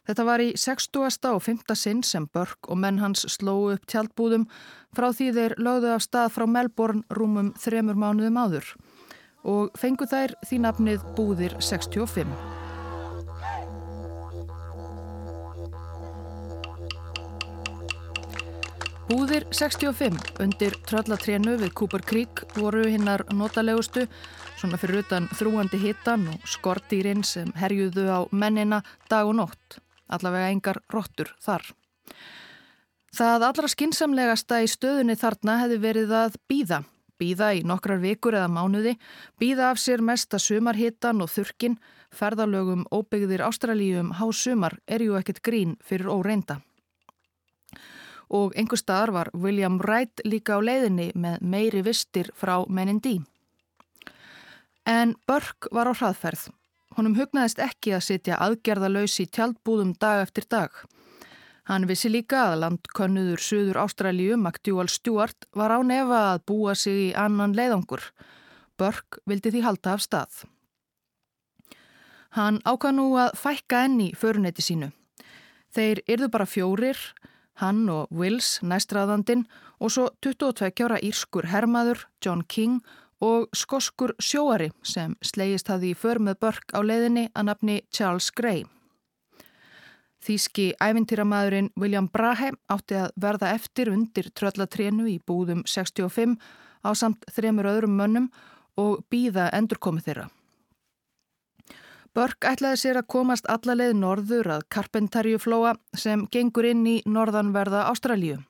Þetta 0.09 0.25
var 0.25 0.41
í 0.41 0.53
60. 0.57 1.27
og 1.29 1.43
5. 1.45 1.75
sinn 1.77 1.99
sem 2.01 2.25
Börk 2.33 2.71
og 2.73 2.79
menn 2.81 2.97
hans 3.03 3.27
slóu 3.29 3.75
upp 3.75 3.83
tjaldbúðum 3.93 4.47
frá 4.97 5.11
því 5.13 5.27
þeir 5.37 5.55
lögðu 5.61 5.91
af 5.93 6.05
stað 6.07 6.31
frá 6.33 6.47
Melbourne 6.49 7.03
rúmum 7.13 7.51
þremur 7.61 7.99
mánuðum 8.01 8.39
áður 8.41 8.71
og 9.45 9.75
fengu 9.77 10.07
þær 10.09 10.33
því 10.49 10.61
nafnið 10.65 11.05
Búðir 11.19 11.57
65. 11.61 12.31
Búðir 19.09 19.45
65 19.53 20.17
undir 20.41 20.77
tröllatrénu 20.89 21.59
við 21.61 21.75
Cooper 21.77 22.05
Creek 22.09 22.47
voru 22.57 22.87
hinnar 22.89 23.27
notalegustu 23.29 24.07
svona 24.57 24.81
fyrir 24.81 25.03
utan 25.05 25.29
þrúandi 25.37 25.83
hittan 25.85 26.25
og 26.33 26.49
skortýrin 26.49 27.21
sem 27.25 27.53
herjuðu 27.61 28.09
á 28.09 28.21
mennina 28.33 28.81
dag 29.13 29.29
og 29.29 29.37
nótt. 29.43 29.79
Allavega 30.09 30.53
engar 30.53 30.83
róttur 30.93 31.35
þar. 31.45 31.65
Það 33.15 33.47
allra 33.49 33.71
skinsamlegasta 33.73 34.61
í 34.63 34.69
stöðunni 34.69 35.17
þarna 35.17 35.59
hefði 35.63 35.79
verið 35.85 36.15
að 36.17 36.39
býða. 36.51 36.83
Býða 37.19 37.49
í 37.59 37.65
nokkrar 37.67 37.99
vikur 37.99 38.37
eða 38.39 38.51
mánuði, 38.53 38.95
býða 39.41 39.73
af 39.73 39.81
sér 39.83 40.05
mesta 40.07 40.39
sumarhittan 40.39 41.25
og 41.25 41.33
þurkin, 41.33 41.75
ferðalögum 42.15 42.87
óbyggðir 42.95 43.43
ástralíum 43.43 44.15
hásumar 44.21 44.79
er 44.87 45.03
ju 45.03 45.19
ekkert 45.19 45.43
grín 45.43 45.75
fyrir 45.83 46.13
óreinda 46.15 46.61
og 48.29 48.53
einhver 48.57 48.81
staðar 48.81 49.13
var 49.13 49.31
William 49.33 49.79
Wright 49.81 50.21
líka 50.25 50.59
á 50.59 50.61
leiðinni 50.61 51.11
með 51.17 51.41
meiri 51.41 51.83
vistir 51.85 52.31
frá 52.37 52.61
mennin 52.69 53.01
dí. 53.01 53.19
En 54.89 55.17
Burke 55.29 55.73
var 55.73 55.89
á 55.89 55.93
hraðferð. 55.93 56.49
Honum 56.99 57.15
hugnaðist 57.15 57.61
ekki 57.63 57.93
að 57.95 58.01
sitja 58.09 58.37
aðgerðalös 58.43 59.21
í 59.23 59.29
tjaldbúðum 59.31 59.93
dag 60.03 60.25
eftir 60.25 60.49
dag. 60.51 60.73
Hann 61.71 61.87
vissi 61.87 62.11
líka 62.11 62.41
að 62.49 62.65
landkönnuður 62.65 63.45
Suður 63.45 63.79
Ástralju, 63.85 64.35
McDowell 64.35 64.91
Stewart, 64.91 65.47
var 65.55 65.71
á 65.71 65.79
nefa 65.87 66.19
að 66.33 66.43
búa 66.51 66.75
sig 66.75 66.99
í 67.05 67.09
annan 67.15 67.55
leiðangur. 67.55 68.03
Burke 68.75 69.23
vildi 69.31 69.55
því 69.55 69.63
halda 69.69 69.95
af 69.95 70.03
stað. 70.03 70.43
Hann 72.35 72.59
ákvað 72.67 72.99
nú 72.99 73.07
að 73.15 73.31
fækka 73.45 73.85
enni 73.87 74.11
föruneti 74.19 74.67
sínu. 74.67 74.91
Þeir 75.71 76.03
yrðu 76.11 76.33
bara 76.35 76.51
fjórir, 76.51 76.99
Hann 77.63 77.87
og 77.91 78.11
Wills, 78.11 78.59
næstraðandin 78.63 79.47
og 79.79 79.95
svo 79.95 80.11
22 80.23 80.83
ára 80.83 80.99
írskur 80.99 81.47
hermaður, 81.51 82.09
John 82.23 82.43
King 82.43 82.83
og 83.25 83.49
skoskur 83.57 84.15
sjóari 84.23 84.71
sem 84.87 85.17
slegist 85.25 85.69
hafi 85.73 85.93
í 85.93 85.99
för 85.99 86.21
með 86.23 86.39
börk 86.45 86.75
á 86.75 86.81
leiðinni 86.83 87.29
að 87.35 87.49
nafni 87.51 87.81
Charles 87.91 88.31
Gray. 88.31 88.65
Þíski 90.25 90.73
ævintýramadurinn 90.83 91.71
William 91.79 92.09
Brahe 92.11 92.53
átti 92.71 92.97
að 92.99 93.13
verða 93.17 93.53
eftir 93.55 93.91
undir 93.93 94.31
tröllatrénu 94.35 95.07
í 95.11 95.19
búðum 95.23 95.63
65 95.67 96.37
á 96.83 96.91
samt 96.95 97.25
þremur 97.35 97.71
öðrum 97.71 97.95
mönnum 97.99 98.27
og 98.79 99.05
býða 99.11 99.49
endurkomi 99.55 100.03
þeirra. 100.03 100.29
Börk 102.17 102.47
ætlaði 102.51 102.81
sér 102.81 102.99
að 102.99 103.11
komast 103.15 103.47
allaleið 103.47 103.93
norður 103.95 104.49
að 104.57 104.63
Karpentarjuflóa 104.75 105.77
sem 105.95 106.25
gengur 106.33 106.67
inn 106.67 106.87
í 106.89 106.97
norðanverða 107.07 107.85
Ástralíu. 107.93 108.41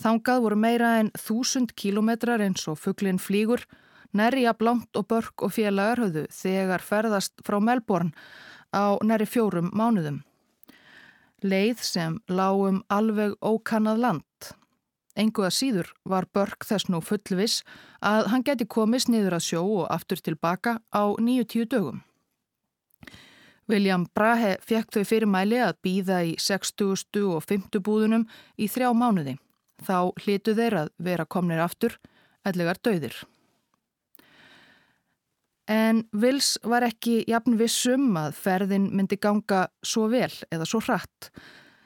Þangað 0.00 0.42
voru 0.44 0.56
meira 0.56 0.90
en 1.00 1.08
þúsund 1.16 1.72
kílometrar 1.76 2.42
eins 2.44 2.66
og 2.68 2.78
fugglinn 2.80 3.20
flýgur, 3.20 3.62
næri 3.64 3.88
að 4.14 4.58
blánt 4.58 4.96
og 4.96 5.06
börk 5.06 5.42
og 5.42 5.52
félagar 5.52 5.98
höfðu 5.98 6.26
þegar 6.30 6.80
ferðast 6.80 7.32
frá 7.44 7.60
Melbourne 7.60 8.12
á 8.72 8.98
næri 9.02 9.26
fjórum 9.26 9.70
mánuðum. 9.72 10.22
Leið 11.42 11.80
sem 11.82 12.20
lágum 12.28 12.82
alveg 12.88 13.32
ókannað 13.40 13.98
land. 13.98 14.54
Enguða 15.16 15.50
síður 15.50 15.88
var 16.04 16.26
börk 16.32 16.64
þess 16.64 16.88
nú 16.88 17.00
fullvis 17.00 17.62
að 18.00 18.28
hann 18.30 18.44
geti 18.44 18.66
komist 18.66 19.08
niður 19.08 19.38
að 19.38 19.46
sjó 19.46 19.62
og 19.82 19.90
aftur 19.90 20.20
tilbaka 20.20 20.80
á 20.92 21.02
nýju 21.18 21.44
tíu 21.44 21.64
dögum. 21.64 22.02
William 23.70 24.06
Brahe 24.14 24.56
fekk 24.66 24.90
þau 24.94 25.04
fyrirmæli 25.06 25.60
að 25.62 25.76
býða 25.84 26.22
í 26.26 26.34
60. 26.38 27.22
og 27.30 27.44
50. 27.46 27.82
búðunum 27.86 28.26
í 28.58 28.66
þrjá 28.66 28.90
mánuði. 28.94 29.36
Þá 29.80 30.12
hlitu 30.24 30.54
þeir 30.58 30.76
að 30.82 30.88
vera 30.98 31.26
komnir 31.26 31.62
aftur, 31.62 31.96
ellegar 32.44 32.80
döðir. 32.82 33.14
En 35.70 36.02
Vils 36.10 36.56
var 36.66 36.82
ekki 36.82 37.20
jafn 37.30 37.54
vissum 37.60 38.16
að 38.18 38.34
ferðin 38.34 38.88
myndi 38.90 39.20
ganga 39.22 39.68
svo 39.86 40.08
vel 40.10 40.32
eða 40.50 40.66
svo 40.66 40.80
hratt. 40.82 41.30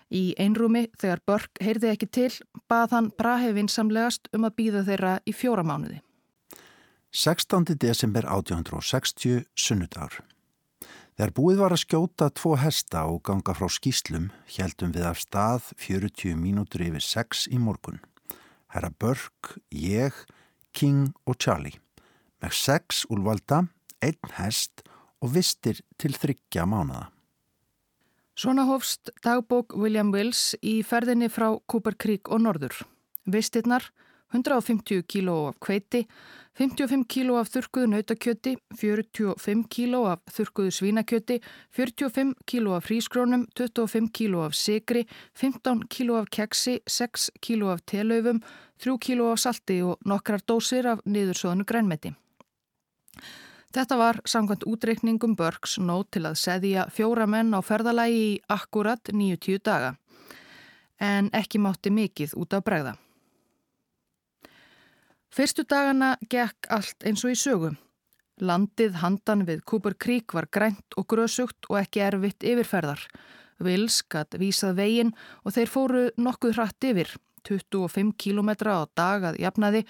Í 0.09 0.33
einrúmi 0.41 0.87
þegar 0.97 1.21
Börk 1.27 1.61
heyrði 1.61 1.91
ekki 1.93 2.09
til 2.09 2.31
bað 2.71 2.95
hann 2.97 3.11
Brahe 3.19 3.53
vinsamlegast 3.57 4.31
um 4.33 4.47
að 4.49 4.57
býða 4.61 4.85
þeirra 4.89 5.15
í 5.29 5.35
fjóra 5.37 5.65
mánuði. 5.67 6.01
16. 7.15 7.77
desember 7.79 8.25
1860 8.25 9.45
sunnudagur. 9.55 10.25
Þegar 11.15 11.35
búið 11.37 11.61
var 11.61 11.77
að 11.77 11.85
skjóta 11.85 12.31
tvo 12.35 12.57
hesta 12.59 13.05
og 13.07 13.21
ganga 13.29 13.55
frá 13.55 13.69
skýslum 13.71 14.33
heldum 14.57 14.97
við 14.97 15.07
af 15.13 15.21
stað 15.23 15.71
40 15.79 16.35
mínútur 16.41 16.89
yfir 16.89 17.05
6 17.05 17.47
í 17.55 17.61
morgun. 17.63 18.01
Herra 18.75 18.91
Börk, 18.91 19.55
ég, 19.71 20.25
King 20.75 21.13
og 21.23 21.39
Charlie. 21.39 21.84
Með 22.45 22.53
6 22.61 23.07
úlvalda, 23.09 23.59
einn 24.05 24.33
hest 24.37 24.83
og 25.25 25.31
vistir 25.33 25.79
til 25.97 26.13
þryggja 26.13 26.67
mánada. 26.69 27.07
Svona 28.37 28.67
hófst 28.69 29.09
dagbók 29.25 29.73
William 29.81 30.11
Wills 30.13 30.51
í 30.61 30.83
ferðinni 30.85 31.31
frá 31.33 31.55
Cooper 31.65 31.95
Creek 31.97 32.29
og 32.29 32.43
norður. 32.45 32.83
Vistirnar 33.25 33.87
150 34.35 35.07
kíló 35.09 35.37
af 35.49 35.57
kveiti, 35.65 36.03
55 36.61 37.07
kíló 37.09 37.39
af 37.41 37.49
þurkuðu 37.55 37.89
nautakjöti, 37.95 38.53
45 38.77 39.63
kíló 39.73 40.03
af 40.11 40.21
þurkuðu 40.37 40.75
svínakjöti, 40.77 41.39
45 41.73 42.35
kíló 42.45 42.75
af 42.77 42.85
frískrónum, 42.91 43.47
25 43.57 44.11
kíló 44.13 44.43
af 44.45 44.59
sigri, 44.59 45.07
15 45.33 45.87
kíló 45.89 46.19
af 46.21 46.29
keksi, 46.29 46.83
6 46.85 47.31
kíló 47.41 47.73
af 47.73 47.81
telöfum, 47.89 48.43
3 48.85 48.99
kíló 49.01 49.31
af 49.33 49.41
salti 49.41 49.81
og 49.81 49.97
nokkrar 50.05 50.45
dósir 50.45 50.91
af 50.93 51.01
niðursóðinu 51.07 51.65
grænmeti. 51.65 52.13
Þetta 53.75 53.97
var 53.99 54.21
samkvæmt 54.29 54.67
útreikningum 54.71 55.35
Börgs 55.35 55.79
nót 55.83 56.13
til 56.15 56.23
að 56.29 56.39
seðja 56.39 56.87
fjóra 56.95 57.27
menn 57.27 57.51
á 57.55 57.61
ferðalagi 57.65 58.21
í 58.23 58.35
akkurat 58.55 59.11
90 59.11 59.63
daga, 59.67 59.97
en 61.03 61.31
ekki 61.35 61.59
mátti 61.59 61.91
mikið 61.91 62.37
út 62.39 62.55
af 62.55 62.63
bregða. 62.67 62.95
Fyrstu 65.35 65.65
dagana 65.67 66.15
gekk 66.31 66.69
allt 66.71 67.03
eins 67.03 67.25
og 67.27 67.35
í 67.35 67.39
sögum. 67.39 67.75
Landið 68.39 69.01
handan 69.03 69.43
við 69.47 69.65
Cooper 69.67 69.95
Creek 69.99 70.35
var 70.35 70.47
grænt 70.51 70.95
og 70.99 71.09
grösugt 71.11 71.67
og 71.71 71.81
ekki 71.81 72.05
erfitt 72.07 72.47
yfirferðar. 72.47 73.03
Vils 73.59 74.01
gatt 74.11 74.35
vísað 74.39 74.79
veginn 74.79 75.13
og 75.43 75.55
þeir 75.57 75.71
fóru 75.71 76.03
nokkuð 76.19 76.55
hratt 76.59 76.87
yfir, 76.87 77.11
25 77.47 78.15
km 78.19 78.51
á 78.71 78.87
dagað 78.95 79.39
jafnaði, 79.43 79.85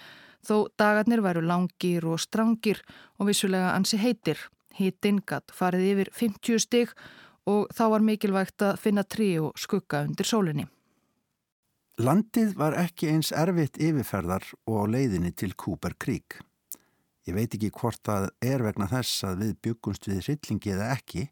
þó 0.46 0.68
dagarnir 0.78 1.22
væru 1.24 1.42
langir 1.44 2.06
og 2.06 2.20
strangir 2.22 2.82
og 3.18 3.30
vissulega 3.30 3.72
ansi 3.74 3.98
heitir. 4.00 4.38
Hittinn 4.74 5.20
gatt 5.26 5.52
farið 5.54 5.90
yfir 5.92 6.12
50 6.18 6.62
stig 6.62 6.94
og 7.50 7.68
þá 7.74 7.84
var 7.92 8.06
mikilvægt 8.06 8.64
að 8.64 8.80
finna 8.80 9.04
trí 9.04 9.34
og 9.42 9.58
skugga 9.60 10.04
undir 10.08 10.28
sólinni. 10.28 10.66
Landið 12.02 12.56
var 12.58 12.74
ekki 12.74 13.12
eins 13.12 13.30
erfitt 13.30 13.78
yfirferðar 13.78 14.48
og 14.66 14.80
á 14.82 14.84
leiðinni 14.96 15.30
til 15.30 15.52
Cooper 15.54 15.94
Creek. 15.94 16.40
Ég 17.24 17.36
veit 17.36 17.54
ekki 17.54 17.70
hvort 17.72 18.02
það 18.04 18.26
er 18.42 18.64
vegna 18.66 18.88
þess 18.90 19.22
að 19.28 19.44
við 19.44 19.52
byggumst 19.64 20.08
við 20.10 20.24
hryllingi 20.26 20.72
eða 20.74 20.88
ekki, 20.96 21.28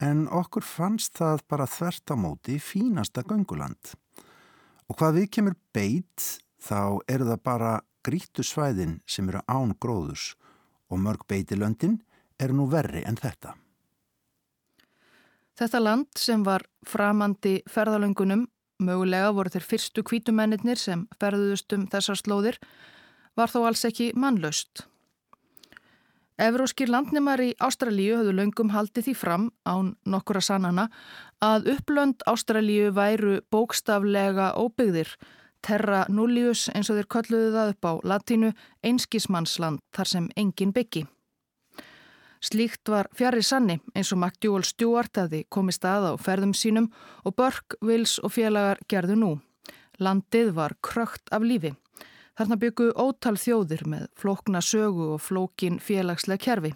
en 0.00 0.24
okkur 0.32 0.64
fannst 0.64 1.20
það 1.20 1.44
bara 1.52 1.68
þvert 1.68 2.14
á 2.14 2.16
móti 2.16 2.56
fínasta 2.64 3.22
gönguland. 3.28 3.92
Og 4.88 4.96
hvað 4.96 5.20
við 5.20 5.28
kemur 5.36 5.58
beit, 5.76 6.24
þá 6.64 7.04
eru 7.04 7.28
það 7.28 7.44
bara 7.44 7.74
grítu 8.06 8.44
svæðin 8.46 9.00
sem 9.06 9.28
eru 9.28 9.42
án 9.48 9.74
gróðus 9.80 10.34
og 10.90 11.02
mörg 11.02 11.26
beitilöndin 11.28 12.00
eru 12.40 12.56
nú 12.56 12.68
verri 12.70 13.04
en 13.06 13.18
þetta. 13.20 13.54
Þetta 15.60 15.80
land 15.82 16.08
sem 16.16 16.44
var 16.44 16.64
framandi 16.88 17.60
ferðalöngunum 17.68 18.46
mögulega 18.80 19.32
voru 19.36 19.52
þeir 19.52 19.66
fyrstu 19.66 20.04
kvítumennir 20.06 20.80
sem 20.80 21.04
ferðuðust 21.20 21.74
um 21.76 21.84
þessar 21.92 22.18
slóðir, 22.18 22.56
var 23.36 23.52
þó 23.52 23.66
alls 23.68 23.84
ekki 23.84 24.10
mannlaust. 24.16 24.86
Evróskir 26.40 26.88
landnemar 26.88 27.42
í 27.44 27.50
Ástralíu 27.60 28.16
höfðu 28.16 28.32
löngum 28.32 28.70
haldið 28.72 29.10
því 29.10 29.14
fram 29.20 29.50
án 29.68 29.92
nokkura 30.08 30.40
sannana 30.40 30.86
að 31.44 31.68
upplönd 31.74 32.24
Ástralíu 32.30 32.94
væru 32.96 33.42
bókstaflega 33.52 34.54
óbyggðir 34.56 35.12
Terra 35.62 36.04
Nullius 36.08 36.68
eins 36.74 36.90
og 36.90 36.98
þeir 36.98 37.08
kölluðu 37.14 37.50
það 37.54 37.72
upp 37.74 37.88
á 37.88 37.92
latínu 38.12 38.52
einskismannsland 38.86 39.82
þar 39.96 40.12
sem 40.12 40.28
engin 40.36 40.72
byggi. 40.76 41.06
Slíkt 42.40 42.88
var 42.88 43.10
fjari 43.12 43.42
sanni 43.44 43.76
eins 43.92 44.14
og 44.14 44.22
MacDowell 44.22 44.64
Stewart 44.64 45.18
aði 45.20 45.42
komist 45.52 45.84
að 45.84 46.06
á 46.08 46.12
ferðum 46.16 46.54
sínum 46.56 46.88
og 47.24 47.36
Burke, 47.36 47.76
Wills 47.84 48.16
og 48.24 48.32
félagar 48.32 48.80
gerðu 48.88 49.18
nú. 49.20 49.32
Landið 50.00 50.54
var 50.56 50.78
krökt 50.80 51.28
af 51.30 51.44
lífi. 51.44 51.74
Þarna 52.40 52.56
byggu 52.56 52.86
ótal 52.96 53.36
þjóðir 53.36 53.84
með 53.84 54.06
flókna 54.16 54.62
sögu 54.64 55.10
og 55.18 55.20
flókin 55.20 55.76
félagslega 55.84 56.40
kerfi. 56.46 56.72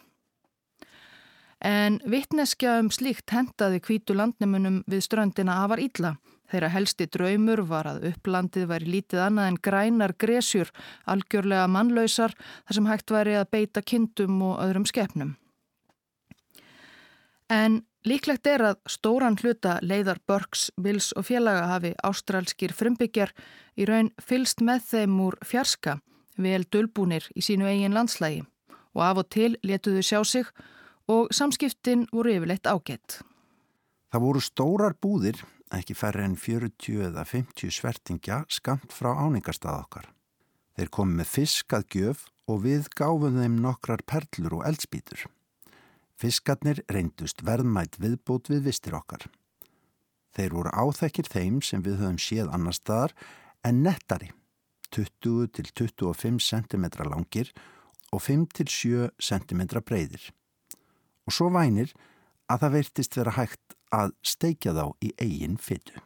En 1.65 1.97
vittneskja 2.05 2.77
um 2.83 2.91
slíkt 2.93 3.33
hendaði 3.33 3.81
kvítu 3.81 4.13
landnemunum 4.13 4.83
við 4.85 5.07
ströndina 5.07 5.63
afar 5.65 5.81
ítla. 5.81 6.19
Þeirra 6.53 6.69
helsti 6.75 7.07
draumur 7.09 7.63
var 7.69 7.89
að 7.89 8.05
upplandið 8.11 8.67
væri 8.69 8.91
lítið 8.97 9.23
annað 9.25 9.49
en 9.51 9.63
grænar 9.65 10.15
gresjur, 10.21 10.71
algjörlega 11.09 11.67
mannlausar, 11.73 12.35
þar 12.67 12.79
sem 12.79 12.91
hægt 12.91 13.15
væri 13.15 13.39
að 13.41 13.51
beita 13.57 13.83
kindum 13.83 14.43
og 14.45 14.61
öðrum 14.65 14.87
skepnum. 14.89 15.35
En 17.49 17.83
líklegt 18.05 18.47
er 18.49 18.65
að 18.71 18.81
stóran 18.89 19.37
hluta 19.41 19.79
leiðar 19.83 20.21
Burks, 20.29 20.71
Wills 20.77 21.13
og 21.17 21.29
félaga 21.29 21.69
hafi 21.73 21.95
ástralskir 22.05 22.73
frumbyggjar 22.77 23.33
í 23.77 23.89
raun 23.89 24.13
fylst 24.21 24.61
með 24.65 24.89
þeim 24.91 25.21
úr 25.27 25.39
fjarska, 25.45 25.99
vel 26.37 26.65
dölbúnir 26.65 27.29
í 27.35 27.45
sínu 27.45 27.69
eigin 27.69 27.95
landslægi 27.95 28.45
og 28.95 29.03
af 29.03 29.21
og 29.25 29.31
til 29.35 29.57
letuðu 29.67 30.03
sjá 30.07 30.21
sig 30.25 30.49
og 31.11 31.33
samskiptin 31.35 32.07
voru 32.13 32.33
yfirleitt 32.37 32.69
ágætt. 32.71 33.21
Það 34.13 34.23
voru 34.23 34.41
stórar 34.41 34.95
búðir, 35.03 35.41
ekki 35.77 35.97
færri 35.99 36.25
en 36.25 36.37
40 36.39 37.07
eða 37.09 37.25
50 37.29 37.73
svertingja 37.75 38.43
skamt 38.53 38.93
frá 38.95 39.13
áningarstað 39.15 39.81
okkar. 39.85 40.11
Þeir 40.75 40.91
komi 40.91 41.21
með 41.21 41.31
fiskað 41.31 41.87
gjöf 41.95 42.27
og 42.51 42.65
við 42.65 42.91
gáfum 42.99 43.39
þeim 43.41 43.61
nokkrar 43.63 44.03
perlur 44.07 44.59
og 44.59 44.67
eldspítur. 44.69 45.27
Fiskarnir 46.19 46.83
reyndust 46.91 47.43
verðmætt 47.47 47.99
viðbót 48.03 48.51
við 48.53 48.69
vistir 48.69 48.97
okkar. 48.99 49.27
Þeir 50.35 50.57
voru 50.57 50.73
áþekkir 50.75 51.31
þeim 51.31 51.61
sem 51.63 51.83
við 51.83 52.01
höfum 52.03 52.19
séð 52.19 52.51
annar 52.55 52.75
staðar 52.75 53.15
en 53.65 53.83
nettari, 53.87 54.33
20 54.95 55.51
til 55.55 55.71
25 55.71 56.43
cm 56.43 56.87
langir 57.07 57.51
og 58.15 58.23
5 58.23 58.47
til 58.55 58.71
7 58.71 59.09
cm 59.19 59.63
breyðir. 59.83 60.31
Og 61.27 61.35
svo 61.35 61.51
vænir 61.55 61.95
að 62.51 62.65
það 62.65 62.75
veirtist 62.77 63.17
vera 63.19 63.37
hægt 63.39 63.77
að 63.95 64.13
steikja 64.27 64.75
þá 64.75 64.85
í 65.05 65.13
eigin 65.21 65.57
fyttu. 65.61 65.97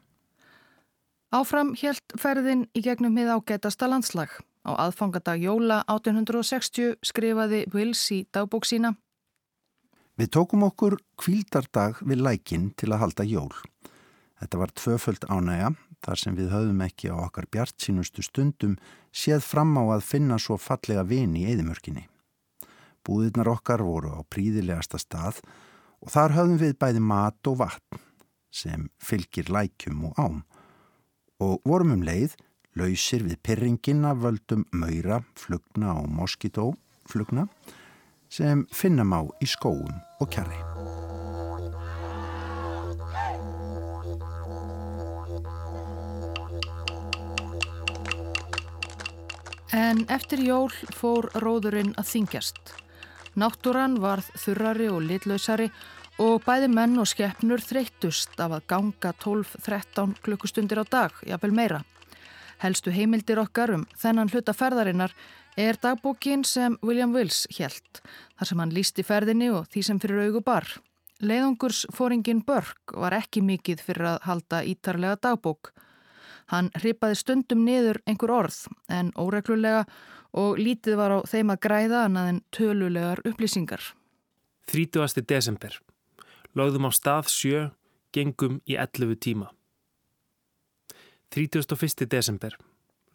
Áfram 1.34 1.74
helt 1.76 2.14
ferðin 2.16 2.68
í 2.72 2.82
gegnum 2.84 3.12
mið 3.16 3.34
ágætasta 3.36 3.88
landslag. 3.90 4.30
Á 4.64 4.72
aðfangadag 4.88 5.40
Jóla 5.40 5.82
1860 5.88 6.96
skrifaði 7.04 7.66
Wills 7.72 8.02
í 8.12 8.24
dagbók 8.32 8.66
sína 8.68 8.94
Við 10.18 10.32
tókum 10.34 10.64
okkur 10.66 10.96
kvíldardag 11.20 12.00
við 12.02 12.24
lækin 12.26 12.70
til 12.74 12.90
að 12.90 13.04
halda 13.04 13.26
jól. 13.28 13.52
Þetta 14.40 14.58
var 14.58 14.72
tvöföld 14.74 15.26
ánægja 15.30 15.68
þar 16.02 16.20
sem 16.20 16.34
við 16.34 16.50
höfum 16.50 16.82
ekki 16.82 17.12
á 17.14 17.16
okkar 17.22 17.46
bjart 17.50 17.76
sínustu 17.82 18.24
stundum 18.26 18.74
séð 19.14 19.44
fram 19.46 19.76
á 19.78 19.94
að 19.94 20.06
finna 20.08 20.38
svo 20.42 20.58
fallega 20.58 21.04
vini 21.06 21.44
í 21.44 21.52
eðimörkinni. 21.52 22.08
Búðirnar 23.06 23.52
okkar 23.54 23.84
voru 23.86 24.10
á 24.18 24.20
príðilegasta 24.26 24.98
stað 24.98 25.38
og 25.38 25.67
þar 26.06 26.36
höfum 26.36 26.58
við 26.60 26.76
bæði 26.78 27.02
mat 27.02 27.50
og 27.50 27.58
vatn 27.62 28.04
sem 28.54 28.86
fylgir 29.02 29.50
lækjum 29.52 30.04
og 30.08 30.20
ám 30.22 30.38
og 31.42 31.58
vorum 31.66 31.96
um 31.96 32.04
leið 32.06 32.36
lausir 32.78 33.24
við 33.26 33.40
perringin 33.42 34.06
af 34.06 34.22
völdum 34.22 34.64
möyra, 34.72 35.22
flugna 35.34 35.96
og 35.98 36.08
moskító 36.10 36.72
flugna 37.08 37.48
sem 38.30 38.66
finnum 38.70 39.14
á 39.14 39.22
í 39.42 39.46
skóum 39.48 39.94
og 40.20 40.30
kjarri. 40.30 40.58
En 49.72 50.04
eftir 50.08 50.40
jól 50.42 50.72
fór 50.96 51.28
róðurinn 51.42 51.92
að 52.00 52.08
þingjast. 52.12 52.72
Náttúran 53.38 54.00
varð 54.02 54.32
þurrari 54.34 54.88
og 54.90 55.04
litlausari 55.06 55.68
og 56.18 56.40
bæði 56.42 56.68
menn 56.72 56.98
og 56.98 57.06
skeppnur 57.06 57.62
þreyttust 57.62 58.34
af 58.42 58.56
að 58.56 58.64
ganga 58.72 59.12
12-13 59.22 60.16
klukkustundir 60.24 60.80
á 60.82 60.84
dag, 60.90 61.14
jafnvel 61.22 61.54
meira. 61.54 61.84
Helstu 62.58 62.90
heimildir 62.90 63.38
okkar 63.38 63.70
um 63.76 63.84
þennan 63.94 64.32
hluta 64.32 64.56
ferðarinnar 64.58 65.14
er 65.54 65.78
dagbókin 65.78 66.42
sem 66.42 66.74
William 66.82 67.14
Wills 67.14 67.44
helt, 67.60 68.02
þar 68.34 68.50
sem 68.50 68.64
hann 68.64 68.74
lísti 68.74 69.06
ferðinni 69.06 69.52
og 69.54 69.70
því 69.70 69.86
sem 69.86 70.02
fyrir 70.02 70.26
augu 70.26 70.42
bar. 70.42 70.66
Leiðungursfóringin 71.22 72.42
Börg 72.46 72.98
var 72.98 73.14
ekki 73.14 73.44
mikið 73.46 73.86
fyrir 73.86 74.16
að 74.16 74.20
halda 74.26 74.64
ítarlega 74.66 75.22
dagbók. 75.28 75.70
Hann 76.50 76.72
hripaði 76.74 77.22
stundum 77.22 77.62
niður 77.62 78.02
einhver 78.08 78.34
orð 78.34 78.64
en 78.90 79.14
óreglulega 79.14 79.84
og 80.32 80.58
lítið 80.60 80.98
var 81.00 81.14
á 81.14 81.18
þeim 81.28 81.52
að 81.54 81.62
græða 81.64 82.04
annað 82.06 82.30
en 82.32 82.40
tölulegar 82.52 83.22
upplýsingar. 83.24 83.82
30. 84.68 85.24
desember. 85.24 85.78
Lóðum 86.56 86.88
á 86.88 86.92
stað 86.92 87.30
sjö, 87.32 87.68
gengum 88.12 88.60
í 88.68 88.76
11 88.76 89.16
tíma. 89.24 89.48
31. 91.32 92.06
desember. 92.08 92.56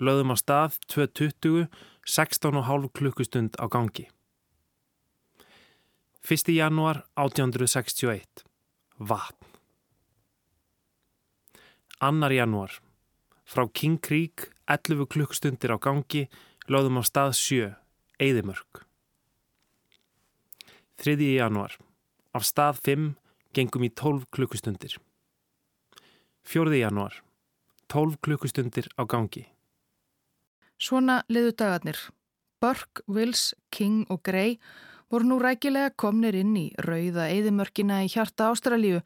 Lóðum 0.02 0.34
á 0.34 0.38
stað 0.38 0.80
2.20 0.89 1.67
16,5 2.06 2.89
klukkustund 2.91 3.56
á 3.62 3.65
gangi. 3.71 4.10
1. 6.23 6.49
januar 6.56 7.06
1861. 7.15 8.43
Vatn. 8.99 9.45
2. 11.99 12.32
januar. 12.32 12.71
Frá 13.45 13.67
King 13.73 13.99
Creek 13.99 14.49
11 14.67 15.08
klukkustundir 15.08 15.71
á 15.71 15.78
gangi 15.80 16.28
lögðum 16.69 16.99
á 16.99 17.04
stað 17.04 17.34
7. 17.39 17.69
Eidimörk. 18.23 18.86
3. 21.04 21.17
januar. 21.36 21.76
Af 22.34 22.45
stað 22.47 22.80
5 22.86 23.10
gengum 23.54 23.84
í 23.84 23.89
12 23.91 24.30
klukkustundir. 24.32 24.97
4. 26.47 26.78
januar. 26.80 27.19
12 27.91 28.17
klukkustundir 28.23 28.88
á 28.95 29.04
gangi. 29.06 29.45
Svona 30.80 31.21
liðu 31.30 31.54
dagarnir. 31.60 31.99
Burke, 32.63 33.04
Wills, 33.08 33.54
King 33.71 34.08
og 34.10 34.23
Gray 34.23 34.58
voru 35.12 35.28
nú 35.28 35.38
rækilega 35.41 35.91
komnir 35.99 36.36
inn 36.39 36.56
í 36.58 36.69
rauða 36.80 37.28
eðimörkina 37.30 37.99
í 38.06 38.10
hjarta 38.10 38.47
Ástralíu 38.54 39.04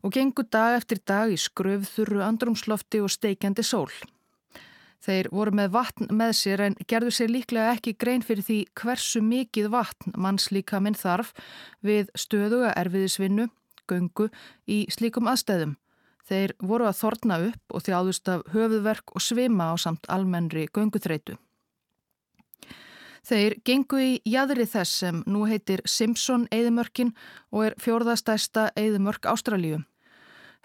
og 0.00 0.14
gengu 0.14 0.46
dag 0.46 0.78
eftir 0.78 1.02
dag 1.04 1.32
í 1.34 1.36
skröfþurru 1.36 2.22
andrumslofti 2.24 3.02
og 3.02 3.10
steikjandi 3.12 3.66
sól. 3.66 3.90
Þeir 5.00 5.30
voru 5.32 5.54
með 5.56 5.70
vatn 5.72 6.10
með 6.12 6.32
sér 6.36 6.62
en 6.66 6.74
gerðu 6.88 7.12
sér 7.16 7.30
líklega 7.32 7.72
ekki 7.72 7.94
grein 7.96 8.24
fyrir 8.24 8.44
því 8.44 8.58
hversu 8.76 9.22
mikið 9.24 9.70
vatn 9.72 10.12
manns 10.20 10.50
líka 10.52 10.80
minn 10.80 10.98
þarf 10.98 11.32
við 11.80 12.10
stöðuga 12.12 12.74
erfiðisvinnu, 12.76 13.48
göngu 13.88 14.28
í 14.68 14.82
slíkum 14.92 15.30
aðstæðum. 15.32 15.78
Þeir 16.28 16.52
voru 16.62 16.86
að 16.86 16.98
þorna 17.00 17.38
upp 17.48 17.74
og 17.74 17.86
þjáðust 17.86 18.28
af 18.28 18.42
höfuðverk 18.52 19.14
og 19.16 19.24
svima 19.24 19.72
á 19.72 19.74
samt 19.80 20.04
almennri 20.12 20.68
gönguþreitu. 20.68 21.40
Þeir 23.26 23.56
gengu 23.64 24.00
í 24.00 24.12
jæðri 24.28 24.66
þess 24.68 25.00
sem 25.02 25.24
nú 25.26 25.46
heitir 25.48 25.82
Simpson 25.88 26.46
eðimörkin 26.52 27.12
og 27.52 27.70
er 27.70 27.76
fjórðastæsta 27.80 28.70
eðimörk 28.76 29.28
Ástralíu. 29.32 29.80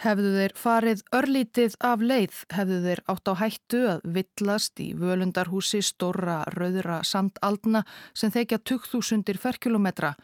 Hefðu 0.04 0.32
þeir 0.36 0.54
farið 0.60 1.02
örlítið 1.16 1.76
af 1.88 2.02
leið, 2.04 2.40
hefðu 2.52 2.80
þeir 2.84 3.02
átt 3.14 3.30
á 3.32 3.34
hættu 3.40 3.80
að 3.94 4.02
villast 4.18 4.82
í 4.84 4.90
völundarhúsi 5.00 5.80
stóra 5.86 6.42
rauðra 6.52 7.00
sandaldna 7.08 7.86
sem 8.12 8.34
þeikja 8.34 8.60
2000 8.68 9.40
ferkilometra 9.40 10.16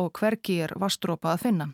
og 0.00 0.12
hverki 0.16 0.62
er 0.64 0.72
vastrópa 0.80 1.34
að 1.34 1.44
finna. 1.44 1.68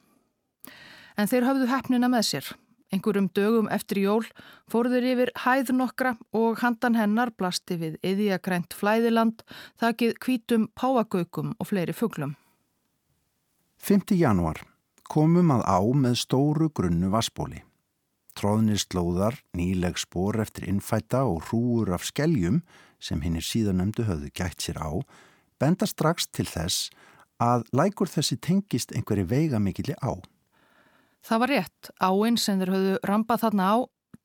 En 1.17 1.31
þeir 1.31 1.47
hafðu 1.47 1.71
hefnina 1.71 2.11
með 2.11 2.27
sér. 2.33 2.53
Einhverjum 2.91 3.31
dögum 3.35 3.71
eftir 3.71 4.03
jól 4.03 4.27
fóruður 4.71 5.07
yfir 5.13 5.33
hæð 5.43 5.73
nokkra 5.75 6.17
og 6.35 6.61
handan 6.63 6.99
hennar 6.99 7.33
blasti 7.35 7.79
við 7.79 7.97
yðjagrænt 8.07 8.75
flæðiland, 8.75 9.43
þakkið 9.83 10.15
kvítum 10.23 10.69
páagaukum 10.79 11.55
og 11.59 11.71
fleiri 11.71 11.95
fugglum. 11.95 12.37
5. 13.83 14.15
januar 14.19 14.63
komum 15.11 15.53
að 15.55 15.65
á 15.67 15.81
með 15.95 16.19
stóru 16.21 16.69
grunnu 16.71 17.11
vassbóli. 17.13 17.63
Tróðnir 18.37 18.81
slóðar, 18.83 19.39
nýleg 19.57 19.97
spór 19.97 20.41
eftir 20.43 20.69
innfæta 20.69 21.25
og 21.25 21.47
hrúur 21.49 21.95
af 21.97 22.05
skeljum 22.05 22.61
sem 23.01 23.23
hinn 23.25 23.39
er 23.41 23.47
síðanemdu 23.47 24.05
höfðu 24.05 24.31
gætt 24.37 24.61
sér 24.61 24.81
á, 24.83 24.91
benda 25.61 25.89
strax 25.89 26.29
til 26.29 26.45
þess 26.49 26.91
að 27.41 27.65
lækur 27.77 28.11
þessi 28.13 28.37
tengist 28.41 28.93
einhverju 28.93 29.29
veigamikili 29.31 29.97
á. 30.05 30.21
Það 31.25 31.43
var 31.43 31.53
rétt. 31.53 31.91
Áinn 32.01 32.37
sem 32.39 32.61
þeir 32.61 32.75
höfðu 32.75 32.97
rampað 33.09 33.47
þarna 33.47 33.71
á 33.73 33.77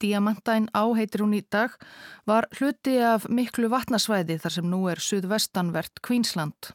Diamantæn 0.01 0.67
á 0.73 0.83
heitir 0.97 1.21
hún 1.21 1.37
í 1.37 1.43
dag, 1.45 1.75
var 2.25 2.47
hluti 2.57 2.97
af 3.05 3.27
miklu 3.29 3.69
vatnasvæði 3.69 4.39
þar 4.41 4.55
sem 4.57 4.69
nú 4.69 4.85
er 4.89 5.01
suðvestanvert 5.01 6.01
Queensland. 6.05 6.73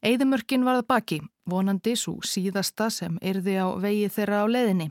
Eidimörkin 0.00 0.64
varða 0.64 0.86
baki, 0.88 1.18
vonandi 1.44 1.92
svo 1.96 2.22
síðasta 2.24 2.86
sem 2.88 3.18
yrði 3.20 3.58
á 3.60 3.68
vegi 3.76 4.06
þeirra 4.08 4.44
á 4.44 4.46
leðinni. 4.48 4.86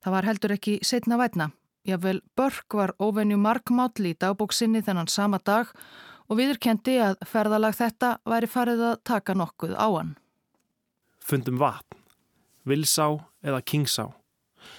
Það 0.00 0.14
var 0.14 0.28
heldur 0.28 0.54
ekki 0.54 0.78
setna 0.80 1.18
vætna. 1.20 1.50
Jável 1.84 2.22
Börk 2.36 2.72
var 2.72 2.94
ofenju 2.98 3.36
markmátli 3.40 4.14
í 4.14 4.16
dagbóksinni 4.16 4.80
þennan 4.84 5.10
sama 5.12 5.40
dag 5.44 5.68
og 6.28 6.40
viðurkendi 6.40 6.96
að 7.04 7.20
ferðalag 7.28 7.76
þetta 7.76 8.14
væri 8.24 8.48
farið 8.48 8.84
að 8.92 8.96
taka 9.12 9.36
nokkuð 9.36 9.76
á 9.76 9.88
hann. 9.92 10.16
Fundum 11.20 11.60
vatn, 11.60 12.00
Vilsá 12.64 13.10
eða 13.44 13.60
Kingsá. 13.60 14.08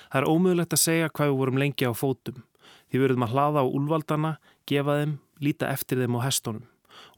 Það 0.10 0.22
er 0.24 0.30
ómögulegt 0.30 0.74
að 0.74 0.86
segja 0.88 1.14
hvað 1.14 1.30
við 1.30 1.40
vorum 1.44 1.62
lengi 1.62 1.86
á 1.86 1.94
fótum. 1.94 2.44
Því 2.90 3.06
verðum 3.06 3.30
að 3.30 3.34
hlaða 3.38 3.62
á 3.62 3.66
úlvaldana, 3.70 4.36
gefa 4.66 4.98
þeim, 5.02 5.18
líta 5.38 5.70
eftir 5.70 6.02
þeim 6.02 6.18
á 6.18 6.26
hestunum 6.26 6.66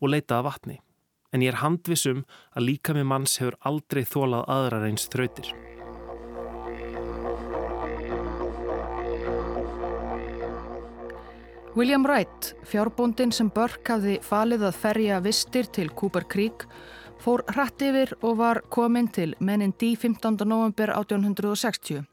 og 0.03 0.11
leita 0.11 0.39
að 0.39 0.49
vatni. 0.51 0.81
En 1.31 1.43
ég 1.43 1.53
er 1.53 1.61
handvisum 1.61 2.25
að 2.55 2.65
líka 2.67 2.95
með 2.95 3.07
manns 3.07 3.37
hefur 3.39 3.55
aldrei 3.67 4.03
þólað 4.03 4.49
aðrar 4.51 4.87
eins 4.89 5.07
þrautir. 5.11 5.51
William 11.71 12.03
Wright, 12.03 12.51
fjárbóndin 12.67 13.31
sem 13.31 13.47
Burke 13.47 13.93
hafði 13.95 14.17
falið 14.27 14.65
að 14.67 14.79
ferja 14.81 15.21
vistir 15.23 15.69
til 15.71 15.87
Cooper 15.95 16.25
Creek, 16.27 16.65
fór 17.23 17.45
hratt 17.53 17.79
yfir 17.79 18.11
og 18.19 18.41
var 18.41 18.59
komin 18.75 19.07
til 19.07 19.37
mennin 19.39 19.71
D 19.79 19.93
15. 19.95 20.35
november 20.43 20.91
1860. 20.97 22.03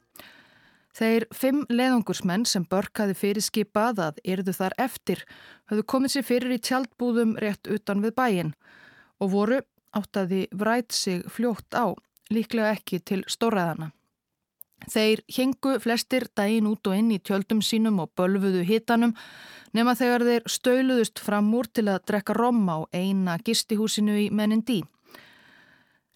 Þeir 0.99 1.27
fimm 1.35 1.65
leðungursmenn 1.71 2.47
sem 2.47 2.65
Börk 2.67 3.03
hafi 3.03 3.15
fyrirskipað 3.19 4.01
að 4.07 4.23
yrðu 4.27 4.55
þar 4.57 4.75
eftir 4.83 5.25
hafðu 5.71 5.85
komið 5.93 6.15
sér 6.15 6.27
fyrir 6.27 6.55
í 6.55 6.63
tjaldbúðum 6.63 7.37
rétt 7.43 7.71
utan 7.71 8.03
við 8.03 8.15
bæin 8.19 8.55
og 9.21 9.33
voru 9.33 9.61
áttaði 9.97 10.47
vræt 10.53 10.93
sig 10.93 11.23
fljótt 11.33 11.75
á, 11.75 11.95
líklega 12.31 12.75
ekki 12.77 13.01
til 13.01 13.25
stóraðana. 13.27 13.93
Þeir 14.87 15.25
hengu 15.35 15.79
flestir 15.83 16.29
daginn 16.39 16.69
út 16.71 16.87
og 16.87 16.95
inn 16.95 17.11
í 17.11 17.19
tjöldum 17.19 17.61
sínum 17.65 17.99
og 17.99 18.13
bölfuðu 18.17 18.63
hitanum 18.69 19.17
nema 19.75 19.97
þegar 19.99 20.25
þeir 20.29 20.47
stöluðust 20.47 21.19
fram 21.19 21.51
úr 21.55 21.67
til 21.67 21.89
að 21.91 22.05
drekka 22.07 22.37
rom 22.39 22.63
á 22.71 22.87
eina 22.95 23.39
gistihúsinu 23.43 24.15
í 24.23 24.29
mennin 24.31 24.63
dí. 24.63 24.85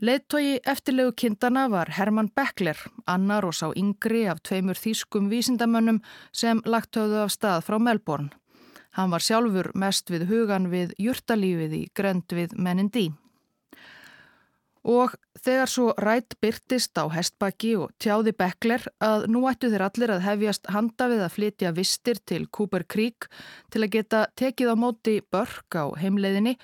Leittói 0.02 0.58
eftirlegu 0.66 1.12
kindana 1.14 1.68
var 1.70 1.92
Herman 1.94 2.30
Beckler, 2.34 2.78
annar 3.06 3.44
og 3.46 3.54
sá 3.54 3.68
yngri 3.78 4.24
af 4.26 4.40
tveimur 4.42 4.78
þýskum 4.78 5.28
vísindamönnum 5.30 6.00
sem 6.34 6.62
lagt 6.66 6.98
höfðu 6.98 7.20
af 7.22 7.30
stað 7.30 7.62
frá 7.68 7.78
Melbourne. 7.78 8.32
Hann 8.92 9.12
var 9.12 9.24
sjálfur 9.24 9.70
mest 9.78 10.10
við 10.12 10.26
hugan 10.28 10.68
við 10.72 10.92
júrtalífið 11.00 11.76
í 11.78 11.82
grönd 11.96 12.32
við 12.36 12.52
Menindí. 12.60 13.08
Og 14.82 15.14
þegar 15.38 15.70
svo 15.70 15.92
rætt 15.94 16.34
byrtist 16.42 16.98
á 16.98 17.06
hestbakki 17.14 17.76
og 17.78 17.92
tjáði 18.02 18.34
Beckler 18.34 18.82
að 18.98 19.28
nú 19.30 19.44
ættu 19.46 19.70
þeir 19.70 19.84
allir 19.86 20.12
að 20.16 20.24
hefjast 20.26 20.66
handa 20.74 21.06
við 21.12 21.22
að 21.22 21.34
flytja 21.36 21.72
vistir 21.76 22.18
til 22.26 22.48
Cooper 22.50 22.82
Creek 22.84 23.28
til 23.70 23.84
að 23.84 23.92
geta 23.94 24.24
tekið 24.34 24.74
á 24.74 24.76
móti 24.76 25.20
börk 25.22 25.78
á 25.78 25.86
heimleiðinni, 26.02 26.56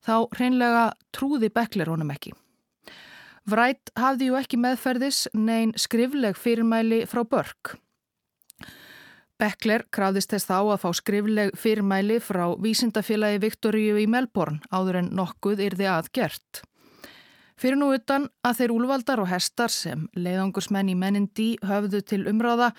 þá 0.00 0.32
hreinlega 0.38 0.84
trúði 1.12 1.52
Beckler 1.52 1.92
honum 1.92 2.14
ekki. 2.14 2.32
Vrætt 3.48 3.92
hafði 3.96 4.30
ju 4.30 4.40
ekki 4.40 4.58
meðferðis 4.60 5.26
neyn 5.36 5.76
skrifleg 5.76 6.36
fyrirmæli 6.36 7.04
frá 7.08 7.22
Börk. 7.24 7.76
Beckler 9.38 9.84
krafðist 9.94 10.32
þess 10.34 10.48
þá 10.48 10.56
að 10.58 10.80
fá 10.82 10.88
skrifleg 10.98 11.52
fyrirmæli 11.54 12.16
frá 12.18 12.44
vísindafélagi 12.58 13.38
Viktoríu 13.44 14.00
í 14.02 14.08
Melbourne 14.10 14.58
áður 14.74 14.98
en 15.02 15.12
nokkuð 15.14 15.62
yrði 15.68 15.86
aðgert. 15.92 16.62
Fyrir 17.58 17.78
nú 17.78 17.92
utan 17.94 18.28
að 18.46 18.60
þeir 18.60 18.74
úlvaldar 18.74 19.22
og 19.22 19.30
hestar 19.30 19.70
sem 19.74 20.04
leiðangursmenn 20.18 20.90
í 20.90 20.98
menindi 20.98 21.48
höfðu 21.66 22.02
til 22.06 22.20
umráða 22.30 22.72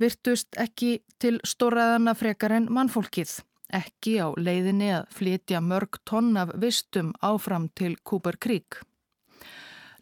virtust 0.00 0.56
ekki 0.60 0.98
til 1.20 1.38
stóraðana 1.44 2.16
frekar 2.16 2.52
en 2.56 2.68
mannfólkið, 2.72 3.38
ekki 3.76 4.18
á 4.20 4.28
leiðinni 4.36 4.92
að 4.98 5.08
flytja 5.16 5.62
mörg 5.64 6.00
tonn 6.08 6.36
af 6.40 6.52
vistum 6.60 7.14
áfram 7.24 7.68
til 7.76 7.96
Cooper 8.04 8.36
Creek. 8.40 8.80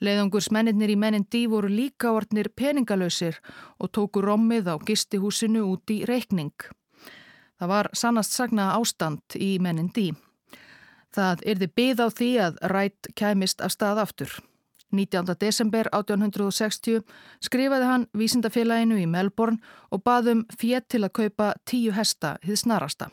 Leðangursmennir 0.05 0.91
í 0.93 0.97
mennin 1.01 1.25
dí 1.33 1.45
voru 1.49 1.71
líka 1.71 2.13
orðnir 2.13 2.51
peningalösir 2.57 3.39
og 3.81 3.93
tóku 3.97 4.21
rommið 4.25 4.69
á 4.69 4.77
gistihúsinu 4.77 5.65
út 5.71 5.91
í 5.91 6.03
reikning. 6.09 6.53
Það 7.59 7.71
var 7.71 7.91
sannast 7.97 8.35
sagna 8.37 8.73
ástand 8.77 9.39
í 9.39 9.57
mennin 9.63 9.93
dí. 9.95 10.11
Það 11.15 11.45
erði 11.53 11.69
byð 11.79 12.03
á 12.03 12.09
því 12.11 12.31
að 12.47 12.59
rætt 12.75 13.13
kæmist 13.15 13.63
af 13.63 13.73
stað 13.73 14.03
aftur. 14.03 14.33
19. 14.95 15.35
desember 15.41 15.89
1860 15.91 17.03
skrifaði 17.43 17.89
hann 17.89 18.07
vísindafélaginu 18.15 19.01
í 19.03 19.11
Melbourne 19.11 19.63
og 19.91 20.05
baðum 20.07 20.45
fétt 20.55 20.91
til 20.95 21.05
að 21.07 21.15
kaupa 21.23 21.53
tíu 21.67 21.95
hesta 21.95 22.37
hið 22.47 22.61
snarasta. 22.67 23.11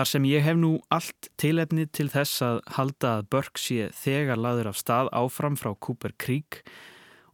Þar 0.00 0.08
sem 0.08 0.26
ég 0.30 0.40
hef 0.40 0.56
nú 0.56 0.68
allt 0.96 1.26
tilefni 1.36 1.82
til 1.92 2.06
þess 2.08 2.40
að 2.40 2.58
halda 2.72 3.08
að 3.18 3.26
Börk 3.34 3.58
sé 3.60 3.90
þegar 3.92 4.38
laður 4.40 4.70
af 4.70 4.78
stað 4.80 5.10
áfram 5.12 5.58
frá 5.60 5.74
Cooper 5.76 6.14
Creek 6.16 6.62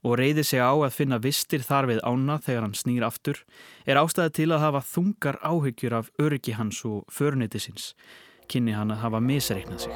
og 0.03 0.17
reyði 0.19 0.43
sig 0.49 0.59
á 0.59 0.75
að 0.75 0.97
finna 0.97 1.21
vistir 1.23 1.63
þar 1.63 1.87
við 1.93 2.01
ána 2.03 2.41
þegar 2.43 2.67
hann 2.67 2.75
snýr 2.75 3.07
aftur, 3.07 3.39
er 3.87 4.01
ástæði 4.01 4.33
til 4.41 4.49
að 4.51 4.65
hafa 4.65 4.81
þungar 4.83 5.39
áhyggjur 5.47 5.95
af 6.01 6.11
öryggi 6.19 6.57
hans 6.59 6.83
og 6.91 7.07
förniti 7.07 7.63
síns, 7.63 7.93
kynni 8.51 8.75
hann 8.75 8.91
að 8.91 9.03
hafa 9.05 9.23
misreiknað 9.23 9.87
sig. 9.87 9.95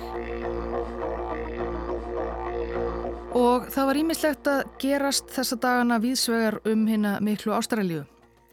Og 3.34 3.66
það 3.66 3.90
var 3.90 4.02
ímislegt 4.04 4.54
að 4.54 4.62
gerast 4.78 5.34
þessa 5.34 5.58
dagana 5.58 5.98
viðsvegar 6.06 6.62
um 6.70 6.86
hérna 6.86 7.18
miklu 7.18 7.58
Ástralju. 7.58 8.06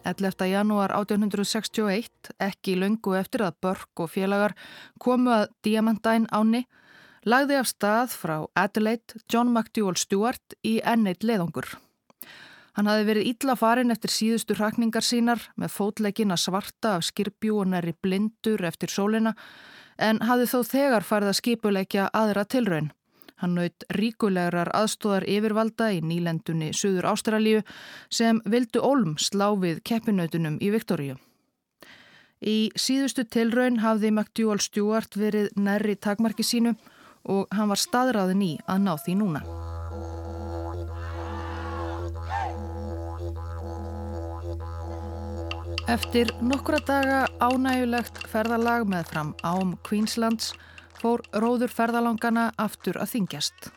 11. 0.07 0.45
janúar 0.47 0.93
1861, 0.95 2.31
ekki 2.39 2.77
löngu 2.79 3.15
eftir 3.19 3.43
að 3.43 3.57
Börk 3.61 4.03
og 4.03 4.11
félagar 4.13 4.53
komu 5.03 5.33
að 5.35 5.49
Diamantine 5.67 6.29
áni, 6.31 6.63
lagði 7.27 7.57
af 7.59 7.67
stað 7.67 8.15
frá 8.15 8.37
Adelaide 8.55 9.19
John 9.27 9.51
McDougall 9.51 9.99
Stewart 9.99 10.55
í 10.63 10.77
enneitt 10.79 11.27
leðungur. 11.27 11.75
Hann 12.77 12.87
hafi 12.87 13.07
verið 13.07 13.31
illa 13.31 13.55
farin 13.57 13.91
eftir 13.91 14.13
síðustu 14.13 14.55
hrakningar 14.55 15.03
sínar 15.03 15.41
með 15.57 15.73
fótlegin 15.73 16.31
að 16.31 16.43
svarta 16.45 16.93
af 16.99 17.07
skirpjú 17.09 17.63
og 17.63 17.71
næri 17.73 17.95
blindur 17.97 18.63
eftir 18.69 18.93
sólina 18.93 19.33
en 19.97 20.21
hafi 20.21 20.45
þó 20.45 20.59
þegar 20.71 21.07
farið 21.07 21.33
að 21.33 21.39
skipuleikja 21.41 22.11
aðra 22.13 22.45
tilraun. 22.45 22.91
Hann 23.37 23.53
naut 23.53 23.85
ríkulegar 23.93 24.71
aðstóðar 24.73 25.27
yfirvalda 25.29 25.91
í 25.93 26.01
nýlendunni 26.01 26.71
Suður 26.73 27.11
Ástralíu 27.11 27.61
sem 28.09 28.41
vildu 28.45 28.81
Olm 28.81 29.15
slá 29.21 29.51
við 29.61 29.83
keppinautunum 29.85 30.57
í 30.57 30.71
Viktoríu. 30.73 31.17
Í 32.41 32.69
síðustu 32.77 33.25
tilraun 33.25 33.79
hafði 33.81 34.11
McDougall 34.11 34.61
Stewart 34.61 35.17
verið 35.17 35.49
nærri 35.57 35.95
takmarki 35.95 36.45
sínu 36.45 36.75
og 37.27 37.47
hann 37.53 37.69
var 37.69 37.81
staðræðin 37.81 38.45
í 38.45 38.53
að 38.65 38.83
ná 38.85 38.93
því 39.01 39.17
núna. 39.21 39.41
Eftir 45.87 46.33
nokkura 46.43 46.81
daga 46.83 47.19
ánægulegt 47.39 48.17
ferðalag 48.27 48.89
með 48.91 49.05
fram 49.07 49.29
ám 49.47 49.77
Queenslands 49.87 50.51
fór 51.01 51.23
róður 51.33 51.73
ferðalangana 51.73 52.51
aftur 52.57 52.97
að 53.01 53.13
þingjast. 53.15 53.69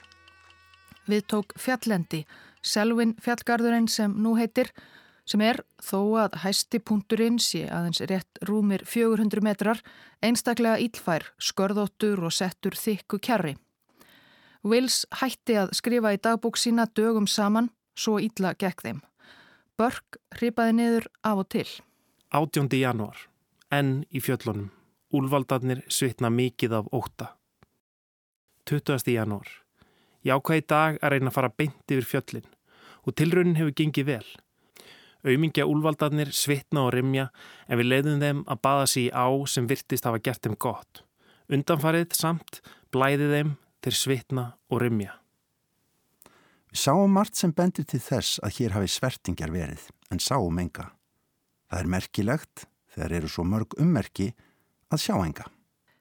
Við 1.11 1.27
tók 1.33 1.55
fjallendi, 1.59 2.25
Selvin 2.61 3.15
fjallgarðurinn 3.25 3.89
sem 3.89 4.13
nú 4.21 4.35
heitir, 4.37 4.69
sem 5.25 5.41
er 5.45 5.63
þó 5.81 6.27
að 6.27 6.37
hæsti 6.43 6.81
punkturinn 6.85 7.39
sé 7.41 7.65
aðeins 7.71 8.03
rétt 8.11 8.41
rúmir 8.49 8.85
400 8.85 9.43
metrar, 9.45 9.81
einstaklega 10.23 10.81
ílfær, 10.83 11.25
skörðóttur 11.41 12.21
og 12.27 12.35
settur 12.35 12.77
þykku 12.77 13.21
kjarri. 13.25 13.55
Wills 14.67 15.07
hætti 15.23 15.57
að 15.57 15.73
skrifa 15.79 16.13
í 16.13 16.21
dagbók 16.21 16.59
sína 16.61 16.85
dögum 16.97 17.29
saman, 17.31 17.71
svo 17.97 18.19
ítla 18.21 18.53
gekk 18.61 18.85
þeim. 18.85 19.01
Börk 19.81 20.21
hripaði 20.37 20.77
niður 20.77 21.09
af 21.25 21.41
og 21.41 21.49
til. 21.55 21.69
18. 22.37 22.69
januar, 22.77 23.25
enn 23.73 24.03
í 24.13 24.21
fjöllunum. 24.21 24.69
Úlvaldarnir 25.11 25.81
svitna 25.91 26.29
mikið 26.31 26.75
af 26.79 26.89
óta. 26.95 27.33
20. 28.71 29.11
janúar. 29.11 29.49
Ég 30.23 30.37
ákvæði 30.37 30.63
dag 30.71 30.99
að 31.03 31.13
reyna 31.15 31.31
að 31.33 31.35
fara 31.35 31.51
beint 31.51 31.91
yfir 31.91 32.07
fjöllin 32.07 32.47
og 33.03 33.17
tilraunin 33.19 33.57
hefur 33.59 33.75
gengið 33.75 34.07
vel. 34.07 34.27
Auðmingja 35.27 35.67
úlvaldarnir 35.67 36.31
svitna 36.31 36.85
og 36.87 36.93
rimja 36.95 37.27
en 37.67 37.81
við 37.81 37.89
leiðum 37.91 38.23
þeim 38.23 38.43
að 38.47 38.61
baða 38.63 38.85
sér 38.93 39.03
í 39.03 39.11
á 39.11 39.27
sem 39.51 39.67
virtist 39.67 40.07
hafa 40.07 40.21
gert 40.23 40.47
þeim 40.47 40.55
gott. 40.63 41.03
Undanfarið 41.51 42.15
samt 42.15 42.61
blæði 42.95 43.27
þeim 43.33 43.51
til 43.83 43.95
svitna 43.97 44.45
og 44.71 44.85
rimja. 44.85 45.17
Við 46.71 46.85
sáum 46.85 47.11
margt 47.11 47.35
sem 47.35 47.51
bendir 47.51 47.89
til 47.89 47.99
þess 47.99 48.39
að 48.47 48.61
hér 48.61 48.77
hafi 48.77 48.93
svertingar 48.95 49.51
verið 49.51 49.89
en 50.15 50.23
sáum 50.23 50.63
enga. 50.63 50.93
Það 51.67 51.83
er 51.83 51.91
merkilegt 51.97 52.65
þegar 52.95 53.17
eru 53.19 53.33
svo 53.33 53.47
mörg 53.49 53.75
ummerki 53.83 54.29
að 54.31 54.47
sjá 54.99 55.15
enga. 55.23 55.47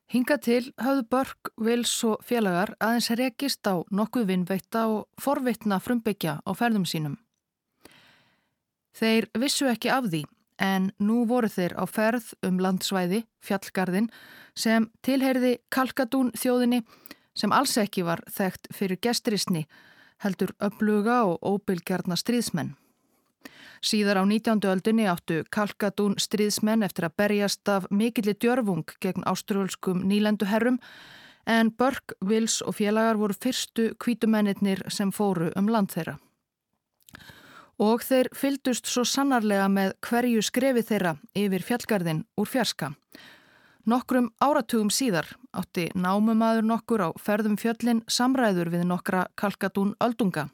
Hinga 0.09 0.39
til 0.41 0.71
hafðu 0.81 1.03
Börg, 1.05 1.51
Vils 1.61 1.91
og 2.03 2.23
félagar 2.25 2.71
aðeins 2.81 3.11
rekist 3.13 3.67
á 3.69 3.77
nokkuð 3.93 4.25
vinnveita 4.31 4.87
og 4.89 5.05
forvitna 5.21 5.77
frumbyggja 5.77 6.39
á 6.41 6.51
ferðum 6.57 6.87
sínum. 6.89 7.19
Þeir 8.97 9.29
vissu 9.37 9.69
ekki 9.69 9.91
af 9.93 10.09
því 10.09 10.23
en 10.57 10.89
nú 10.97 11.27
voru 11.29 11.47
þeir 11.47 11.77
á 11.77 11.85
ferð 11.85 12.33
um 12.41 12.57
landsvæði, 12.57 13.21
fjallgarðin, 13.45 14.09
sem 14.57 14.89
tilheyrði 15.05 15.59
Kalkadún 15.69 16.33
þjóðinni 16.33 16.81
sem 17.37 17.53
alls 17.53 17.77
ekki 17.77 18.03
var 18.03 18.25
þekkt 18.33 18.73
fyrir 18.73 18.97
gesturisni, 18.97 19.67
heldur 20.25 20.51
öfluga 20.57 21.21
og 21.29 21.37
óbylgjarna 21.45 22.17
stríðsmenn. 22.17 22.73
Síðar 23.79 24.19
á 24.19 24.23
19. 24.27 24.59
öldunni 24.67 25.05
áttu 25.07 25.43
Kalkadún 25.55 26.17
stríðsmenn 26.19 26.83
eftir 26.83 27.05
að 27.07 27.15
berjast 27.21 27.69
af 27.71 27.85
mikilli 27.89 28.33
djörfung 28.35 28.83
gegn 28.99 29.23
ástrúlskum 29.23 30.01
nýlenduherrum 30.03 30.81
en 31.47 31.71
Börg, 31.71 32.11
Vils 32.19 32.59
og 32.61 32.75
félagar 32.75 33.15
voru 33.15 33.33
fyrstu 33.33 33.93
kvítumennir 33.95 34.83
sem 34.91 35.13
fóru 35.15 35.53
um 35.55 35.71
land 35.71 35.93
þeirra. 35.95 36.17
Og 37.79 38.03
þeir 38.03 38.27
fyldust 38.35 38.91
svo 38.91 39.05
sannarlega 39.07 39.69
með 39.71 39.95
hverju 40.03 40.43
skrefi 40.43 40.83
þeirra 40.83 41.15
yfir 41.31 41.63
fjallgarðin 41.63 42.25
úr 42.35 42.51
fjarska. 42.51 42.91
Nokkrum 43.87 44.33
áratugum 44.43 44.91
síðar 44.91 45.31
átti 45.55 45.87
námumadur 45.95 46.67
nokkur 46.67 47.07
á 47.07 47.09
ferðum 47.15 47.55
fjöllin 47.55 48.03
samræður 48.11 48.75
við 48.75 48.83
nokkra 48.91 49.29
kalkatún 49.39 49.95
öldunga. 50.03 50.49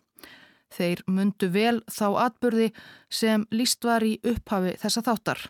Þeir 0.76 1.04
mundu 1.08 1.50
vel 1.54 1.80
þá 1.92 2.08
atbyrði 2.26 2.72
sem 3.10 3.46
líst 3.56 3.86
var 3.88 4.04
í 4.04 4.18
upphafi 4.24 4.76
þessa 4.82 5.06
þáttar. 5.06 5.46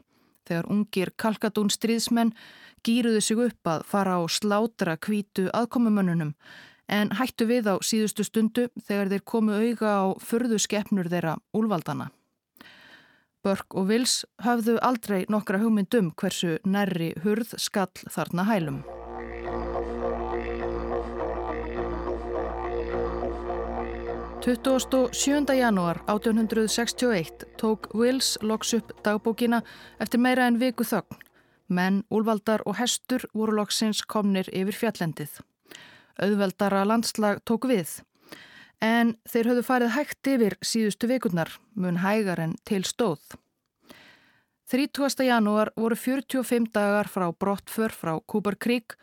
Þegar 0.45 0.69
ungir 0.69 1.11
kalkatún 1.17 1.71
stríðsmenn 1.73 2.35
gýruðu 2.85 3.21
sig 3.23 3.41
upp 3.47 3.71
að 3.71 3.85
fara 3.89 4.19
á 4.21 4.23
slátra 4.29 4.93
kvítu 5.01 5.47
aðkomumönnunum 5.49 6.35
en 6.87 7.09
hættu 7.17 7.47
við 7.49 7.71
á 7.73 7.75
síðustu 7.81 8.25
stundu 8.27 8.67
þegar 8.85 9.09
þeir 9.13 9.25
komu 9.25 9.57
auga 9.57 9.95
á 9.97 10.05
förðu 10.21 10.59
skeppnur 10.61 11.09
þeirra 11.09 11.39
úlvaldana. 11.57 12.11
Börk 13.45 13.77
og 13.77 13.89
Vils 13.89 14.23
hafðu 14.41 14.77
aldrei 14.81 15.25
nokkra 15.29 15.61
hugmyndum 15.61 16.13
hversu 16.17 16.57
nærri 16.65 17.13
hurð 17.25 17.57
skall 17.61 17.93
þarna 18.09 18.45
hælum. 18.49 18.85
Tuttugast 24.45 24.93
og 24.93 25.13
7. 25.17 25.55
janúar 25.57 25.97
1861 26.05 27.45
tók 27.57 27.87
Wills 27.97 28.35
loks 28.41 28.75
upp 28.77 28.91
dagbókina 29.01 29.63
eftir 29.97 30.21
meira 30.21 30.45
en 30.45 30.59
viku 30.61 30.85
þögn. 30.85 31.17
Menn, 31.73 32.03
úlvaldar 32.13 32.61
og 32.69 32.77
hestur 32.77 33.25
voru 33.33 33.55
loksins 33.57 34.03
komnir 34.05 34.45
yfir 34.53 34.77
fjallendið. 34.77 35.39
Auðveldara 36.21 36.83
landslag 36.85 37.41
tók 37.41 37.65
við 37.65 38.03
en 38.85 39.15
þeir 39.25 39.49
höfðu 39.49 39.65
farið 39.65 39.93
hægt 39.97 40.29
yfir 40.35 40.57
síðustu 40.61 41.09
vikurnar, 41.09 41.49
mun 41.73 41.97
hægar 42.05 42.43
en 42.45 42.53
til 42.69 42.85
stóð. 42.85 43.25
30. 44.69 45.25
janúar 45.25 45.73
voru 45.73 45.97
45 45.97 46.69
dagar 46.69 47.09
frá 47.09 47.31
brottför 47.33 47.89
frá 47.89 48.19
Cooper 48.21 48.61
Creek 48.61 48.93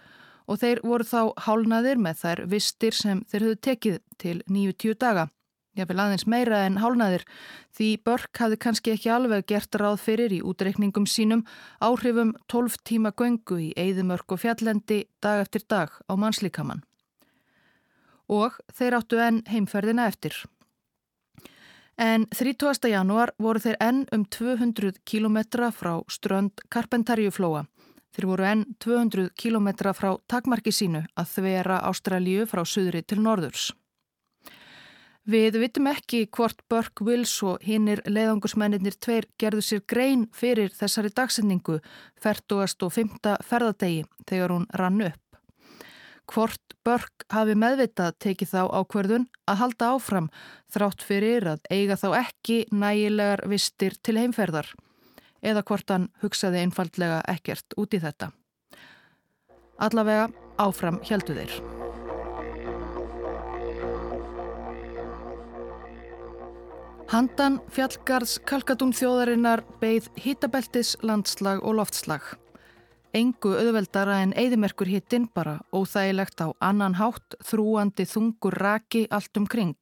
og 0.46 0.61
þeir 0.62 0.83
voru 0.87 1.07
þá 1.07 1.20
hálnaðir 1.46 2.00
með 2.02 2.22
þær 2.22 2.44
vistir 2.50 2.96
sem 2.96 3.22
þeir 3.31 3.46
höfðu 3.46 3.61
tekið 3.68 3.98
til 4.18 4.37
90 4.46 4.98
daga. 5.00 5.28
Ég 5.72 5.88
vil 5.88 6.00
aðeins 6.02 6.26
meira 6.28 6.66
en 6.66 6.76
hálnaðir 6.83 7.22
því 7.72 7.88
Börk 8.05 8.37
hafði 8.42 8.59
kannski 8.61 8.92
ekki 8.92 9.12
alveg 9.14 9.46
gert 9.48 9.78
ráð 9.81 10.02
fyrir 10.05 10.35
í 10.37 10.42
útreikningum 10.44 11.07
sínum 11.09 11.46
áhrifum 11.81 12.35
12 12.52 12.83
tíma 12.85 13.14
göngu 13.16 13.57
í 13.57 13.70
Eidimörk 13.81 14.35
og 14.37 14.42
Fjallendi 14.42 15.07
dag 15.24 15.40
eftir 15.46 15.64
dag 15.68 15.94
á 16.05 16.12
mannslíkamann 16.12 16.85
og 18.33 18.59
þeir 18.72 18.98
áttu 18.98 19.20
enn 19.20 19.40
heimferðina 19.48 20.07
eftir. 20.09 20.37
En 22.00 22.24
30. 22.33 22.88
januar 22.88 23.35
voru 23.38 23.61
þeir 23.61 23.76
enn 23.85 24.05
um 24.16 24.24
200 24.24 25.02
kilometra 25.05 25.68
frá 25.72 26.00
strönd 26.09 26.64
Karpentarjuflóa. 26.72 27.66
Þeir 28.12 28.27
voru 28.29 28.46
enn 28.48 28.64
200 28.85 29.31
kilometra 29.40 29.94
frá 29.96 30.11
takmarki 30.29 30.72
sínu 30.72 31.05
að 31.16 31.31
þvera 31.37 31.81
Ástralju 31.88 32.44
frá 32.51 32.62
suðri 32.68 33.03
til 33.03 33.22
norðurs. 33.25 33.70
Við 35.22 35.61
vitum 35.62 35.87
ekki 35.87 36.25
hvort 36.35 36.64
Burke 36.68 37.05
Wills 37.07 37.37
og 37.46 37.62
hinnir 37.62 38.03
leiðangursmennir 38.11 38.96
tveir 38.98 39.29
gerðu 39.38 39.62
sér 39.62 39.85
grein 39.87 40.27
fyrir 40.35 40.72
þessari 40.75 41.12
dagsendingu 41.14 41.79
40. 42.25 42.83
og 42.83 42.94
5. 42.96 43.37
ferðadegi 43.46 44.03
þegar 44.27 44.57
hún 44.57 44.66
rann 44.75 45.05
upp 45.12 45.22
hvort 46.33 46.77
Börk 46.83 47.27
hafi 47.31 47.55
meðvitað 47.59 48.16
tekið 48.22 48.51
þá 48.53 48.62
ákverðun 48.81 49.27
að 49.51 49.61
halda 49.61 49.90
áfram 49.94 50.29
þrátt 50.72 51.05
fyrir 51.07 51.46
að 51.53 51.68
eiga 51.70 51.98
þá 51.98 52.09
ekki 52.22 52.59
nægilegar 52.75 53.44
vistir 53.51 53.96
til 54.03 54.16
heimferðar 54.18 54.70
eða 55.42 55.64
hvort 55.68 55.90
hann 55.90 56.09
hugsaði 56.22 56.62
einfallega 56.62 57.20
ekkert 57.28 57.76
út 57.76 57.94
í 57.94 58.00
þetta. 58.02 58.31
Allavega 59.83 60.28
áfram 60.62 61.00
heldu 61.09 61.37
þeir. 61.38 61.57
Handan 67.12 67.59
fjallgarðs 67.74 68.38
Kalkatún 68.48 68.94
þjóðarinnar 68.96 69.66
beigð 69.83 70.09
hitabeltis 70.16 70.94
landslag 71.05 71.61
og 71.61 71.76
loftslag 71.83 72.31
engu 73.16 73.52
auðveldara 73.59 74.20
en 74.24 74.33
eðimerkur 74.38 74.88
hittinn 74.88 75.28
bara 75.35 75.59
óþægilegt 75.72 76.40
á 76.40 76.48
annan 76.64 76.96
hátt, 76.96 77.37
þrúandi 77.44 78.07
þungur 78.09 78.57
raki 78.57 79.07
allt 79.11 79.37
um 79.37 79.46
kring. 79.46 79.76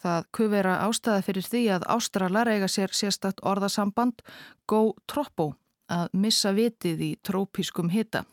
Það 0.00 0.26
kuð 0.36 0.50
vera 0.54 0.74
ástæða 0.86 1.24
fyrir 1.26 1.46
því 1.46 1.62
að 1.76 1.86
ástralar 1.92 2.48
eiga 2.48 2.68
sér 2.72 2.92
sérstatt 2.96 3.42
orðasamband 3.44 4.22
go 4.70 4.94
troppo, 5.10 5.52
að 5.92 6.08
missa 6.16 6.52
vitið 6.56 7.02
í 7.04 7.10
trópískum 7.26 7.90
hitta. 7.92 8.24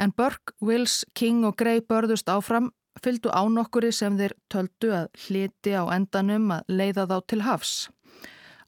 En 0.00 0.14
Burke, 0.16 0.54
Wills, 0.64 1.04
King 1.12 1.44
og 1.44 1.58
Gray 1.60 1.82
börðust 1.84 2.30
áfram, 2.32 2.70
fylgdu 3.04 3.28
ánokkuri 3.28 3.90
sem 3.92 4.16
þeir 4.16 4.32
töldu 4.48 4.92
að 4.96 5.10
hliti 5.26 5.74
á 5.76 5.84
endanum 5.92 6.48
að 6.56 6.72
leiða 6.72 7.06
þá 7.10 7.16
til 7.28 7.42
hafs. 7.44 7.74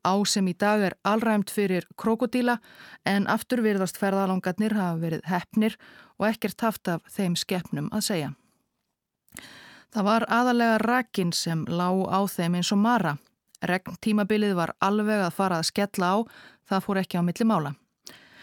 Á 0.03 0.19
sem 0.27 0.49
í 0.51 0.55
dag 0.59 0.83
er 0.83 0.97
allræmt 1.07 1.51
fyrir 1.55 1.87
krokodíla 1.97 2.59
en 3.07 3.29
aftur 3.31 3.63
virðast 3.63 4.01
ferðalangarnir 4.03 4.75
hafa 4.75 4.99
verið 4.99 5.27
hefnir 5.31 5.79
og 6.19 6.27
ekkert 6.33 6.67
haft 6.67 6.91
af 6.91 7.07
þeim 7.09 7.39
skeppnum 7.39 7.89
að 7.95 8.09
segja. 8.11 8.33
Það 9.93 10.09
var 10.09 10.27
aðalega 10.29 10.79
rakin 10.81 11.33
sem 11.37 11.67
lág 11.69 12.07
á 12.09 12.21
þeim 12.25 12.57
eins 12.61 12.73
og 12.73 12.81
mara. 12.81 13.17
Regn 13.63 13.99
tímabilið 14.01 14.55
var 14.59 14.75
alveg 14.81 15.21
að 15.27 15.37
fara 15.37 15.59
að 15.61 15.69
skella 15.69 16.15
á, 16.15 16.17
það 16.69 16.85
fór 16.87 17.03
ekki 17.03 17.21
á 17.21 17.23
milli 17.23 17.47
mála. 17.47 17.75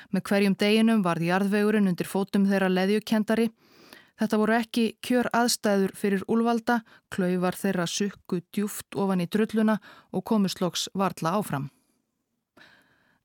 Með 0.09 0.23
hverjum 0.29 0.55
deginum 0.57 1.01
varð 1.05 1.25
jarðvegurinn 1.27 1.89
undir 1.89 2.07
fótum 2.09 2.45
þeirra 2.49 2.69
leðjukendari 2.69 3.49
Þetta 4.19 4.37
voru 4.41 4.55
ekki 4.57 4.85
kjör 5.05 5.29
aðstæður 5.31 5.93
fyrir 5.95 6.23
úlvalda, 6.27 6.81
klauvar 7.13 7.55
þeirra 7.55 7.85
sukku 7.87 8.41
djúft 8.51 8.97
ofan 8.99 9.23
í 9.23 9.27
drulluna 9.31 9.77
og 10.11 10.25
komusloks 10.27 10.89
varla 10.93 11.37
áfram. 11.39 11.69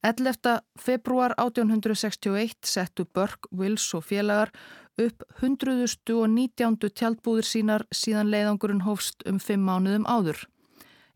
11. 0.05 0.61
februar 0.79 1.35
1861 1.41 2.69
settu 2.69 3.09
Burke, 3.09 3.49
Wills 3.51 3.89
og 3.97 4.05
félagar 4.07 4.53
upp 5.01 5.25
119. 5.41 6.91
tjaldbúðir 6.95 7.47
sínar 7.49 7.85
síðan 7.95 8.31
leiðangurinn 8.31 8.85
hófst 8.87 9.25
um 9.29 9.41
fimm 9.43 9.67
mánuðum 9.67 10.07
áður. 10.07 10.45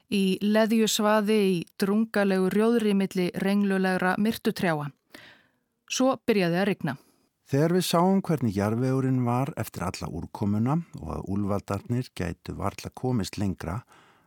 Í 0.09 0.39
leðju 0.43 0.89
svaði 0.89 1.37
í 1.49 1.59
drungalegu 1.81 2.49
rjóðri 2.55 2.95
milli 2.97 3.29
renglulegra 3.45 4.17
myrtutrjáa. 4.19 4.89
Svo 5.89 6.17
byrjaði 6.27 6.59
að 6.59 6.67
rigna. 6.71 6.97
Þegar 7.49 7.75
við 7.79 7.85
sáum 7.89 8.19
hvernig 8.25 8.57
jarðvegurinn 8.57 9.23
var 9.25 9.55
eftir 9.57 9.87
alla 9.87 10.09
úrkomuna 10.13 10.75
og 11.01 11.13
að 11.15 11.29
úlvaldarnir 11.33 12.11
gætu 12.17 12.57
varla 12.59 12.91
komist 12.93 13.39
lengra, 13.41 13.79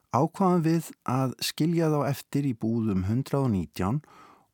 ákvaðum 0.10 0.64
við 0.66 0.89
að 1.06 1.36
skilja 1.43 1.91
þá 1.93 1.99
eftir 2.10 2.47
í 2.49 2.56
búðum 2.58 3.06
119 3.06 4.02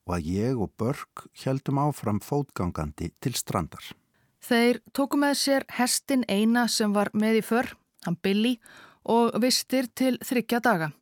og 0.07 0.17
að 0.17 0.27
ég 0.33 0.59
og 0.59 0.73
Börk 0.79 1.27
heldum 1.43 1.79
áfram 1.79 2.19
fótgangandi 2.23 3.13
til 3.23 3.35
strandar. 3.39 3.95
Þeir 4.47 4.77
tóku 4.95 5.17
með 5.19 5.33
sér 5.41 5.63
hestin 5.75 6.21
eina 6.31 6.69
sem 6.71 6.93
var 6.95 7.09
með 7.11 7.41
í 7.41 7.43
för, 7.43 7.73
hann 8.05 8.15
Billy, 8.23 8.53
og 9.03 9.35
vistir 9.43 9.89
til 9.91 10.15
þryggja 10.23 10.61
daga. 10.63 10.93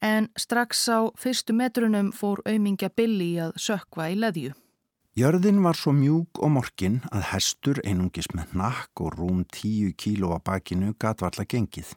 En 0.00 0.30
strax 0.32 0.86
á 0.88 1.12
fyrstu 1.20 1.52
metrunum 1.52 2.08
fór 2.16 2.40
auðmingja 2.48 2.88
Billy 2.96 3.34
að 3.44 3.52
sökva 3.60 4.08
í 4.08 4.16
leðju. 4.16 4.54
Jörðin 5.18 5.60
var 5.60 5.76
svo 5.76 5.92
mjúk 5.92 6.40
og 6.40 6.54
morkin 6.54 7.02
að 7.12 7.26
hestur 7.34 7.82
einungis 7.84 8.30
með 8.32 8.54
nakk 8.56 9.02
og 9.04 9.18
rúm 9.18 9.42
10 9.44 9.92
kíló 10.00 10.32
að 10.38 10.46
bakinu 10.48 10.94
gatvalla 10.96 11.44
gengið. 11.44 11.92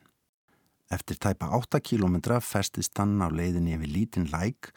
Eftir 0.91 1.15
tæpa 1.15 1.47
8 1.55 1.79
kílómetra 1.79 2.41
festist 2.43 2.99
hann 2.99 3.21
á 3.23 3.31
leiðinni 3.31 3.77
yfir 3.77 3.93
lítinn 3.93 4.27
læk 4.33 4.73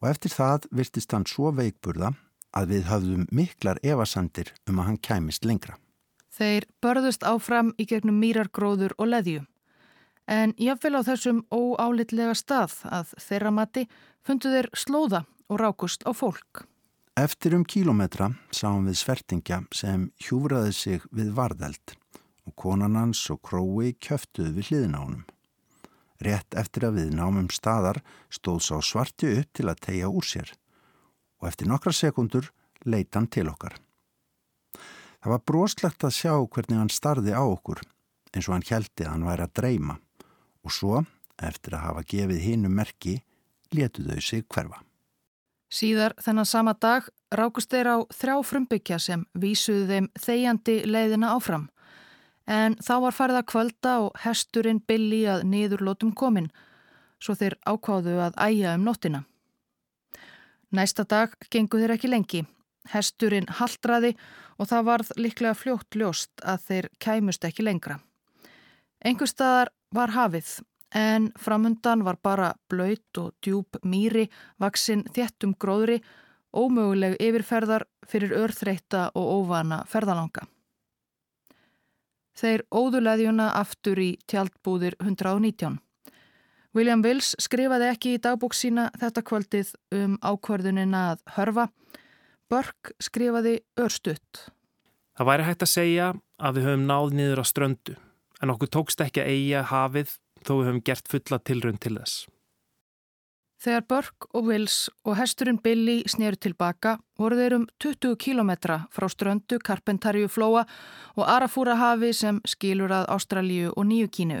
og 0.00 0.08
eftir 0.08 0.32
það 0.32 0.70
virtist 0.72 1.12
hann 1.12 1.28
svo 1.28 1.52
veikburða 1.52 2.14
að 2.56 2.74
við 2.74 2.88
höfðum 2.90 3.28
miklar 3.34 3.80
evasandir 3.82 4.52
um 4.68 4.80
að 4.80 4.90
hann 4.90 5.00
kæmist 5.04 5.46
lengra. 5.46 5.76
Þeir 6.30 6.66
börðust 6.82 7.24
áfram 7.26 7.72
í 7.78 7.86
gegnum 7.90 8.20
mýrargróður 8.22 8.94
og 8.98 9.10
leðju. 9.12 9.44
En 10.30 10.54
jáfnvel 10.58 11.00
á 11.00 11.02
þessum 11.04 11.42
óálitlega 11.50 12.36
stað 12.38 12.76
að 12.86 13.14
þeirra 13.18 13.50
mati 13.54 13.86
fundu 14.26 14.52
þeir 14.52 14.70
slóða 14.78 15.24
og 15.50 15.58
rákust 15.60 16.06
á 16.06 16.14
fólk. 16.14 16.66
Eftir 17.18 17.56
um 17.56 17.64
kílometra 17.66 18.30
sáum 18.54 18.86
við 18.86 19.00
svertingja 19.02 19.64
sem 19.74 20.06
hjúfraði 20.22 20.72
sig 20.72 21.02
við 21.10 21.34
varðeld 21.34 21.96
og 22.46 22.54
konan 22.56 22.96
hans 22.96 23.24
og 23.34 23.42
krói 23.44 23.92
kjöftuði 23.98 24.54
við 24.54 24.70
hliðin 24.70 24.96
á 24.96 25.00
honum. 25.02 25.26
Rétt 26.20 26.54
eftir 26.54 26.86
að 26.86 27.00
við 27.00 27.12
námum 27.18 27.50
staðar 27.52 28.00
stóð 28.32 28.62
sá 28.64 28.76
svarti 28.84 29.34
upp 29.40 29.50
til 29.56 29.68
að 29.68 29.82
tegja 29.88 30.08
úr 30.12 30.26
sér 30.26 30.54
og 31.40 31.48
eftir 31.48 31.68
nokkra 31.70 31.92
sekundur 31.92 32.50
leita 32.84 33.18
hann 33.18 33.28
til 33.28 33.48
okkar. 33.50 33.76
Það 35.20 35.32
var 35.34 35.42
broslegt 35.44 36.04
að 36.04 36.16
sjá 36.16 36.34
hvernig 36.36 36.78
hann 36.80 36.92
starði 36.92 37.34
á 37.36 37.44
okkur 37.44 37.82
eins 38.34 38.46
og 38.48 38.54
hann 38.54 38.68
heldi 38.68 39.04
að 39.04 39.10
hann 39.12 39.26
væri 39.26 39.46
að 39.46 39.56
dreyma 39.58 39.96
og 40.64 40.72
svo, 40.72 41.02
eftir 41.40 41.74
að 41.76 41.86
hafa 41.88 42.04
gefið 42.04 42.44
hinu 42.44 42.70
merki, 42.72 43.18
letu 43.72 44.04
þau 44.04 44.20
sig 44.20 44.44
hverfa. 44.48 44.82
Síðar 45.70 46.16
þennan 46.20 46.48
sama 46.48 46.74
dag 46.74 47.06
rákust 47.32 47.70
þeir 47.70 47.92
á 47.94 47.96
þrjá 48.12 48.36
frumbyggja 48.44 48.98
sem 48.98 49.22
vísuðu 49.38 49.86
þeim 49.88 50.08
þegjandi 50.18 50.76
leiðina 50.88 51.34
áfram 51.36 51.68
en 52.50 52.74
þá 52.82 52.94
var 53.04 53.14
farið 53.14 53.40
að 53.40 53.48
kvölda 53.52 53.92
og 54.04 54.16
hesturinn 54.24 54.82
Billy 54.82 55.22
að 55.30 55.44
niðurlótum 55.52 56.10
komin, 56.16 56.50
svo 57.22 57.36
þeir 57.38 57.56
ákváðu 57.68 58.16
að 58.24 58.38
æja 58.42 58.74
um 58.74 58.86
nóttina. 58.88 59.22
Næsta 60.70 61.02
dag 61.02 61.32
gengu 61.50 61.80
þeir 61.80 61.96
ekki 61.96 62.10
lengi. 62.10 62.44
Hesturinn 62.92 63.48
haldraði 63.58 64.14
og 64.58 64.68
það 64.70 64.86
varð 64.86 65.10
liklega 65.18 65.56
fljótt 65.58 65.96
ljóst 65.98 66.44
að 66.46 66.66
þeir 66.68 66.88
kæmust 67.02 67.44
ekki 67.48 67.66
lengra. 67.66 67.98
Engur 69.04 69.28
staðar 69.28 69.72
var 69.94 70.14
hafið 70.14 70.60
en 70.94 71.30
framundan 71.38 72.04
var 72.06 72.18
bara 72.22 72.52
blöyt 72.70 73.18
og 73.18 73.34
djúb 73.42 73.78
mýri, 73.82 74.28
vaksinn 74.58 75.04
þjettum 75.14 75.54
gróðri, 75.58 76.00
ómöguleg 76.54 77.16
yfirferðar 77.22 77.86
fyrir 78.06 78.34
örþreita 78.38 79.10
og 79.14 79.28
óvana 79.40 79.84
ferðalanga. 79.90 80.46
Þeir 82.34 82.64
óðuleðjuna 82.70 83.52
aftur 83.58 83.98
í 83.98 84.10
tjaldbúðir 84.30 84.96
119. 85.02 85.78
William 86.76 87.02
Wills 87.02 87.32
skrifaði 87.42 87.88
ekki 87.90 88.14
í 88.14 88.22
dagbók 88.22 88.54
sína 88.54 88.90
þetta 89.00 89.24
kvöldið 89.26 89.72
um 89.96 90.16
ákvörðunina 90.22 91.02
að 91.12 91.24
hörfa. 91.34 91.66
Börk 92.50 92.92
skrifaði 93.02 93.58
örstutt. 93.78 94.46
Það 95.18 95.28
væri 95.30 95.46
hægt 95.48 95.64
að 95.66 95.72
segja 95.72 96.10
að 96.38 96.58
við 96.58 96.68
höfum 96.68 96.84
náð 96.86 97.14
niður 97.18 97.42
á 97.42 97.44
ströndu 97.50 97.96
en 98.40 98.52
okkur 98.54 98.70
tókst 98.72 99.02
ekki 99.04 99.22
að 99.22 99.32
eiga 99.34 99.64
hafið 99.68 100.14
þó 100.46 100.52
við 100.52 100.68
höfum 100.68 100.84
gert 100.86 101.10
fulla 101.10 101.40
tilrönd 101.44 101.82
til 101.82 101.96
þess. 101.98 102.22
Þegar 103.60 103.82
Burke 103.90 104.30
og 104.32 104.46
Wills 104.48 104.76
og 105.04 105.18
hesturinn 105.18 105.58
Billy 105.60 105.98
snýru 106.08 106.38
tilbaka 106.40 106.94
voru 107.20 107.36
þeir 107.36 107.58
um 107.58 107.66
20 107.82 108.14
kilometra 108.16 108.78
frá 108.94 109.04
ströndu 109.12 109.58
Karpentarju 109.60 110.30
flóa 110.32 110.62
og 111.18 111.26
Arafúra 111.28 111.74
hafi 111.76 112.14
sem 112.16 112.40
skilur 112.48 112.94
að 112.94 113.10
Ástralíu 113.12 113.74
og 113.74 113.84
Nýju 113.90 114.08
kínu. 114.16 114.40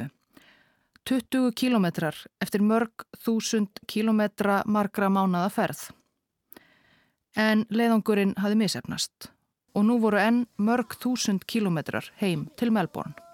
20 1.08 1.52
kilometrar 1.56 2.16
eftir 2.42 2.62
mörg 2.62 3.06
þúsund 3.24 3.80
kilometra 3.88 4.62
margra 4.66 5.08
mánada 5.08 5.48
ferð. 5.50 5.88
En 7.36 7.64
leiðangurinn 7.70 8.36
hafi 8.38 8.58
misefnast 8.58 9.30
og 9.74 9.86
nú 9.86 10.00
voru 10.02 10.18
enn 10.18 10.44
mörg 10.58 10.96
þúsund 10.98 11.46
kilometrar 11.46 12.10
heim 12.20 12.48
til 12.58 12.72
Melbourne. 12.74 13.29